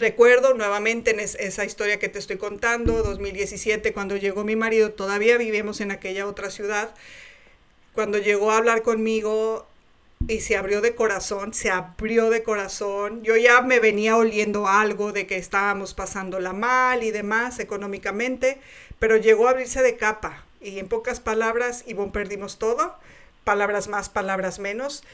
Recuerdo 0.00 0.54
nuevamente 0.54 1.10
en 1.10 1.20
esa 1.20 1.64
historia 1.66 1.98
que 1.98 2.08
te 2.08 2.18
estoy 2.18 2.38
contando, 2.38 3.02
2017, 3.02 3.92
cuando 3.92 4.16
llegó 4.16 4.44
mi 4.44 4.56
marido, 4.56 4.92
todavía 4.92 5.36
vivimos 5.36 5.82
en 5.82 5.90
aquella 5.90 6.26
otra 6.26 6.50
ciudad, 6.50 6.94
cuando 7.92 8.16
llegó 8.16 8.50
a 8.50 8.56
hablar 8.56 8.80
conmigo 8.80 9.66
y 10.26 10.40
se 10.40 10.56
abrió 10.56 10.80
de 10.80 10.94
corazón, 10.94 11.52
se 11.52 11.70
abrió 11.70 12.30
de 12.30 12.42
corazón, 12.42 13.22
yo 13.22 13.36
ya 13.36 13.60
me 13.60 13.78
venía 13.78 14.16
oliendo 14.16 14.68
algo 14.68 15.12
de 15.12 15.26
que 15.26 15.36
estábamos 15.36 15.92
pasándola 15.92 16.54
mal 16.54 17.02
y 17.02 17.10
demás 17.10 17.58
económicamente, 17.58 18.58
pero 18.98 19.18
llegó 19.18 19.48
a 19.48 19.50
abrirse 19.50 19.82
de 19.82 19.98
capa 19.98 20.46
y 20.62 20.78
en 20.78 20.88
pocas 20.88 21.20
palabras, 21.20 21.84
Ivonne, 21.86 22.12
perdimos 22.12 22.58
todo, 22.58 22.94
palabras 23.44 23.88
más, 23.88 24.08
palabras 24.08 24.60
menos. 24.60 25.04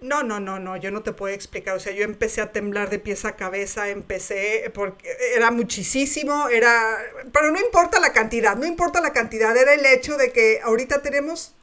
No, 0.00 0.22
no, 0.22 0.38
no, 0.38 0.60
no, 0.60 0.76
yo 0.76 0.92
no 0.92 1.02
te 1.02 1.12
puedo 1.12 1.34
explicar. 1.34 1.76
O 1.76 1.80
sea, 1.80 1.92
yo 1.92 2.04
empecé 2.04 2.40
a 2.40 2.52
temblar 2.52 2.88
de 2.88 3.00
pies 3.00 3.24
a 3.24 3.34
cabeza, 3.34 3.88
empecé 3.88 4.70
porque 4.72 5.08
era 5.34 5.50
muchísimo, 5.50 6.48
era, 6.48 6.96
pero 7.32 7.50
no 7.50 7.60
importa 7.60 7.98
la 7.98 8.12
cantidad, 8.12 8.56
no 8.56 8.64
importa 8.66 9.00
la 9.00 9.12
cantidad, 9.12 9.56
era 9.56 9.74
el 9.74 9.84
hecho 9.86 10.16
de 10.16 10.30
que 10.30 10.60
ahorita 10.62 11.02
tenemos 11.02 11.54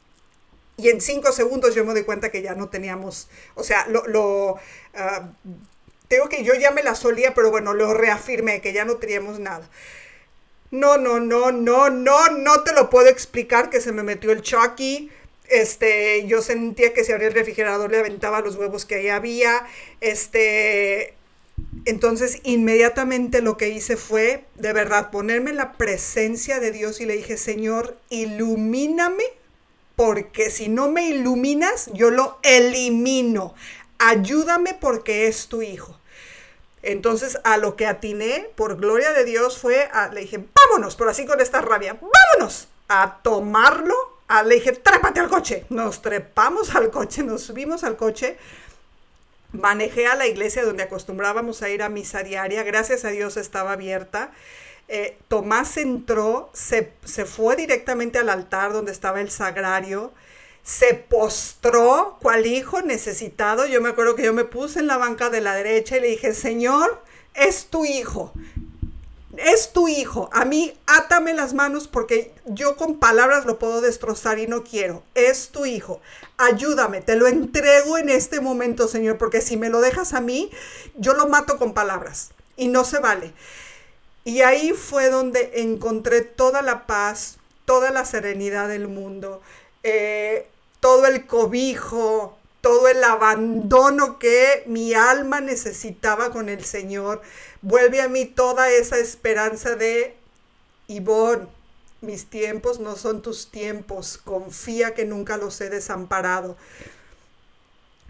y 0.76 0.90
en 0.90 1.00
cinco 1.00 1.32
segundos 1.32 1.74
yo 1.74 1.84
me 1.84 1.94
doy 1.94 2.04
cuenta 2.04 2.30
que 2.30 2.42
ya 2.42 2.54
no 2.54 2.68
teníamos, 2.68 3.28
o 3.54 3.64
sea, 3.64 3.86
lo, 3.88 4.06
lo 4.06 4.56
ah, 4.94 5.30
tengo 6.08 6.28
que 6.28 6.44
yo 6.44 6.54
ya 6.54 6.70
me 6.70 6.82
la 6.82 6.94
solía, 6.94 7.34
pero 7.34 7.50
bueno, 7.50 7.72
lo 7.74 7.94
reafirmé, 7.94 8.60
que 8.60 8.72
ya 8.72 8.84
no 8.84 8.96
teníamos 8.96 9.38
nada. 9.40 9.68
No, 10.70 10.98
no, 10.98 11.20
no, 11.20 11.52
no, 11.52 11.90
no, 11.90 12.28
no 12.28 12.62
te 12.62 12.72
lo 12.72 12.90
puedo 12.90 13.08
explicar 13.08 13.70
que 13.70 13.80
se 13.80 13.92
me 13.92 14.02
metió 14.02 14.32
el 14.32 14.42
Chucky 14.42 15.10
este, 15.48 16.26
yo 16.26 16.42
sentía 16.42 16.92
que 16.92 17.04
si 17.04 17.12
abría 17.12 17.28
el 17.28 17.34
refrigerador 17.34 17.90
le 17.90 17.98
aventaba 17.98 18.40
los 18.40 18.56
huevos 18.56 18.84
que 18.84 18.96
ahí 18.96 19.08
había. 19.08 19.66
Este, 20.00 21.14
entonces 21.84 22.40
inmediatamente 22.42 23.42
lo 23.42 23.56
que 23.56 23.68
hice 23.68 23.96
fue, 23.96 24.44
de 24.56 24.72
verdad, 24.72 25.10
ponerme 25.10 25.50
en 25.50 25.56
la 25.56 25.72
presencia 25.72 26.60
de 26.60 26.72
Dios 26.72 27.00
y 27.00 27.06
le 27.06 27.16
dije, 27.16 27.36
Señor, 27.36 27.96
ilumíname, 28.10 29.24
porque 29.94 30.50
si 30.50 30.68
no 30.68 30.90
me 30.90 31.08
iluminas, 31.08 31.90
yo 31.94 32.10
lo 32.10 32.38
elimino. 32.42 33.54
Ayúdame 33.98 34.74
porque 34.74 35.26
es 35.26 35.46
tu 35.46 35.62
hijo. 35.62 35.98
Entonces 36.82 37.38
a 37.44 37.56
lo 37.56 37.76
que 37.76 37.86
atiné, 37.86 38.50
por 38.54 38.78
gloria 38.78 39.12
de 39.12 39.24
Dios, 39.24 39.58
fue, 39.58 39.88
a, 39.92 40.08
le 40.08 40.20
dije, 40.22 40.44
vámonos, 40.54 40.96
por 40.96 41.08
así 41.08 41.24
con 41.24 41.40
esta 41.40 41.60
rabia, 41.60 41.98
vámonos 42.00 42.68
a 42.88 43.20
tomarlo 43.22 44.15
Ah, 44.28 44.42
le 44.42 44.56
dije, 44.56 44.72
trépate 44.72 45.20
al 45.20 45.28
coche. 45.28 45.64
Nos 45.68 46.02
trepamos 46.02 46.74
al 46.74 46.90
coche, 46.90 47.22
nos 47.22 47.42
subimos 47.42 47.84
al 47.84 47.96
coche. 47.96 48.36
Manejé 49.52 50.06
a 50.06 50.16
la 50.16 50.26
iglesia 50.26 50.64
donde 50.64 50.82
acostumbrábamos 50.82 51.62
a 51.62 51.68
ir 51.68 51.82
a 51.82 51.88
misa 51.88 52.22
diaria. 52.22 52.62
Gracias 52.62 53.04
a 53.04 53.08
Dios 53.08 53.36
estaba 53.36 53.72
abierta. 53.72 54.32
Eh, 54.88 55.16
Tomás 55.28 55.76
entró, 55.76 56.50
se, 56.52 56.92
se 57.04 57.24
fue 57.24 57.56
directamente 57.56 58.18
al 58.18 58.28
altar 58.28 58.72
donde 58.72 58.92
estaba 58.92 59.20
el 59.20 59.30
sagrario 59.30 60.12
se 60.66 60.94
postró 60.94 62.18
cual 62.20 62.44
hijo 62.44 62.82
necesitado. 62.82 63.66
Yo 63.66 63.80
me 63.80 63.90
acuerdo 63.90 64.16
que 64.16 64.24
yo 64.24 64.32
me 64.32 64.44
puse 64.44 64.80
en 64.80 64.88
la 64.88 64.96
banca 64.96 65.30
de 65.30 65.40
la 65.40 65.54
derecha 65.54 65.96
y 65.96 66.00
le 66.00 66.08
dije, 66.08 66.34
Señor, 66.34 67.00
es 67.34 67.66
tu 67.66 67.84
hijo. 67.84 68.32
Es 69.38 69.72
tu 69.72 69.88
hijo. 69.88 70.28
A 70.32 70.44
mí 70.44 70.76
átame 70.86 71.34
las 71.34 71.54
manos 71.54 71.88
porque 71.88 72.32
yo 72.46 72.76
con 72.76 72.98
palabras 72.98 73.46
lo 73.46 73.58
puedo 73.58 73.80
destrozar 73.80 74.38
y 74.38 74.46
no 74.46 74.64
quiero. 74.64 75.02
Es 75.14 75.48
tu 75.48 75.66
hijo. 75.66 76.00
Ayúdame. 76.36 77.00
Te 77.00 77.16
lo 77.16 77.26
entrego 77.26 77.98
en 77.98 78.08
este 78.08 78.40
momento, 78.40 78.88
Señor, 78.88 79.18
porque 79.18 79.40
si 79.40 79.56
me 79.56 79.68
lo 79.68 79.80
dejas 79.80 80.14
a 80.14 80.20
mí, 80.20 80.50
yo 80.96 81.14
lo 81.14 81.28
mato 81.28 81.58
con 81.58 81.74
palabras 81.74 82.30
y 82.56 82.68
no 82.68 82.84
se 82.84 82.98
vale. 82.98 83.32
Y 84.24 84.40
ahí 84.40 84.72
fue 84.72 85.08
donde 85.08 85.62
encontré 85.62 86.22
toda 86.22 86.62
la 86.62 86.86
paz, 86.86 87.38
toda 87.64 87.90
la 87.90 88.04
serenidad 88.04 88.68
del 88.68 88.88
mundo. 88.88 89.40
Eh, 89.82 90.48
todo 90.80 91.06
el 91.06 91.26
cobijo, 91.26 92.36
todo 92.60 92.88
el 92.88 93.04
abandono 93.04 94.18
que 94.18 94.64
mi 94.66 94.94
alma 94.94 95.40
necesitaba 95.40 96.30
con 96.32 96.48
el 96.48 96.64
Señor. 96.64 97.22
Vuelve 97.68 98.00
a 98.00 98.08
mí 98.08 98.26
toda 98.26 98.70
esa 98.70 98.96
esperanza 98.96 99.74
de, 99.74 100.14
Ivonne, 100.86 101.48
mis 102.00 102.26
tiempos 102.26 102.78
no 102.78 102.94
son 102.94 103.22
tus 103.22 103.50
tiempos, 103.50 104.18
confía 104.18 104.94
que 104.94 105.04
nunca 105.04 105.36
los 105.36 105.60
he 105.60 105.68
desamparado. 105.68 106.56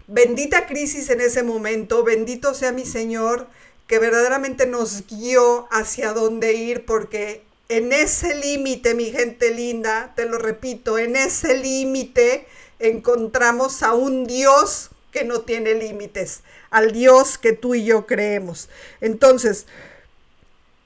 Bendita 0.05 0.67
crisis 0.67 1.09
en 1.09 1.21
ese 1.21 1.41
momento, 1.41 2.03
bendito 2.03 2.53
sea 2.53 2.71
mi 2.71 2.85
Señor, 2.85 3.47
que 3.87 3.97
verdaderamente 3.97 4.67
nos 4.67 5.07
guió 5.07 5.67
hacia 5.71 6.13
dónde 6.13 6.53
ir, 6.53 6.85
porque 6.85 7.41
en 7.67 7.93
ese 7.93 8.35
límite, 8.35 8.93
mi 8.93 9.09
gente 9.09 9.49
linda, 9.55 10.13
te 10.15 10.25
lo 10.25 10.37
repito, 10.37 10.99
en 10.99 11.15
ese 11.15 11.57
límite 11.57 12.45
encontramos 12.77 13.81
a 13.81 13.95
un 13.95 14.27
Dios 14.27 14.91
que 15.17 15.25
no 15.25 15.41
tiene 15.41 15.73
límites, 15.73 16.41
al 16.69 16.91
Dios 16.91 17.39
que 17.39 17.53
tú 17.53 17.73
y 17.73 17.83
yo 17.83 18.05
creemos. 18.05 18.69
Entonces, 19.01 19.65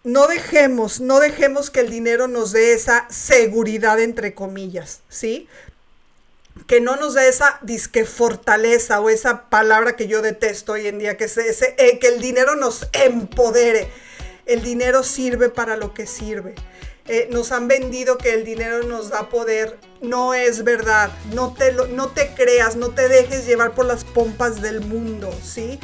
no 0.05 0.27
dejemos, 0.27 1.01
no 1.01 1.19
dejemos 1.19 1.69
que 1.69 1.81
el 1.81 1.89
dinero 1.89 2.29
nos 2.29 2.53
dé 2.53 2.71
esa 2.71 3.07
seguridad 3.09 3.99
entre 3.99 4.33
comillas, 4.33 5.01
¿sí? 5.09 5.49
Que 6.65 6.79
no 6.79 6.95
nos 6.95 7.13
dé 7.13 7.27
esa 7.27 7.59
disque 7.61 8.05
fortaleza 8.05 9.01
o 9.01 9.09
esa 9.09 9.49
palabra 9.49 9.97
que 9.97 10.07
yo 10.07 10.21
detesto 10.21 10.73
hoy 10.73 10.87
en 10.87 10.99
día, 10.99 11.17
que, 11.17 11.25
ese, 11.25 11.75
eh, 11.77 11.99
que 11.99 12.07
el 12.07 12.21
dinero 12.21 12.55
nos 12.55 12.87
empodere. 12.93 13.89
El 14.45 14.61
dinero 14.63 15.03
sirve 15.03 15.49
para 15.49 15.75
lo 15.75 15.93
que 15.93 16.07
sirve. 16.07 16.55
Eh, 17.07 17.27
nos 17.31 17.51
han 17.51 17.67
vendido 17.67 18.17
que 18.17 18.33
el 18.33 18.45
dinero 18.45 18.83
nos 18.83 19.09
da 19.09 19.29
poder. 19.29 19.79
No 20.01 20.33
es 20.33 20.63
verdad. 20.63 21.11
No 21.33 21.53
te, 21.53 21.73
no 21.73 22.09
te 22.09 22.33
creas, 22.33 22.75
no 22.75 22.89
te 22.89 23.07
dejes 23.07 23.45
llevar 23.45 23.73
por 23.73 23.85
las 23.85 24.03
pompas 24.03 24.61
del 24.61 24.81
mundo, 24.81 25.33
¿sí? 25.43 25.79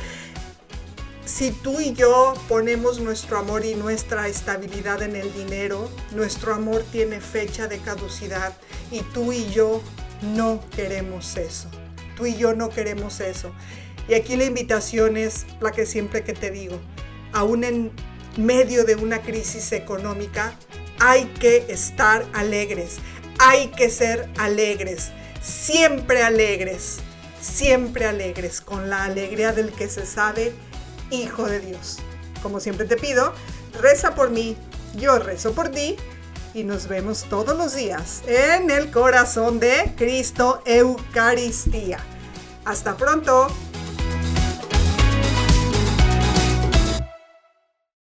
Si 1.26 1.52
tú 1.52 1.82
y 1.82 1.92
yo 1.94 2.34
ponemos 2.48 3.02
nuestro 3.02 3.38
amor 3.38 3.66
y 3.66 3.76
nuestra 3.76 4.30
estabilidad 4.30 5.02
en 5.02 5.18
el 5.18 5.34
dinero, 5.34 5.90
nuestro 6.12 6.54
amor 6.54 6.86
tiene 6.90 7.20
fecha 7.20 7.68
de 7.68 7.80
caducidad 7.80 8.56
y 8.92 9.02
tú 9.02 9.34
y 9.34 9.46
yo 9.50 9.82
no 10.22 10.64
queremos 10.74 11.36
eso. 11.36 11.70
Tú 12.16 12.28
y 12.28 12.38
yo 12.38 12.54
no 12.54 12.70
queremos 12.70 13.20
eso. 13.20 13.52
Y 14.08 14.14
aquí 14.14 14.38
la 14.38 14.46
invitación 14.46 15.18
es 15.18 15.46
la 15.60 15.74
que 15.74 15.86
siempre 15.86 16.24
que 16.24 16.32
te 16.32 16.50
digo, 16.50 16.80
aún 17.34 17.66
en 17.66 17.92
medio 18.38 18.86
de 18.86 18.96
una 18.96 19.22
crisis 19.22 19.74
económica, 19.74 20.54
hay 21.00 21.26
que 21.40 21.66
estar 21.70 22.26
alegres, 22.34 22.98
hay 23.40 23.68
que 23.70 23.90
ser 23.90 24.30
alegres, 24.38 25.12
siempre 25.42 26.24
alegres, 26.24 26.98
siempre 27.42 28.06
alegres, 28.06 28.62
con 28.62 28.90
la 28.90 29.04
alegría 29.04 29.54
del 29.54 29.72
que 29.72 29.90
se 29.90 30.06
sabe 30.06 30.54
hijo 31.12 31.46
de 31.46 31.60
Dios. 31.60 31.98
Como 32.42 32.60
siempre 32.60 32.86
te 32.86 32.98
pido, 32.98 33.34
reza 33.80 34.16
por 34.16 34.30
mí, 34.30 34.58
yo 34.96 35.20
rezo 35.20 35.54
por 35.54 35.70
ti 35.70 35.96
y 36.54 36.64
nos 36.64 36.88
vemos 36.88 37.26
todos 37.30 37.58
los 37.58 37.76
días 37.76 38.24
en 38.28 38.72
el 38.72 38.92
corazón 38.92 39.60
de 39.60 39.94
Cristo 39.96 40.62
Eucaristía. 40.66 42.00
Hasta 42.66 42.98
pronto. 42.98 43.48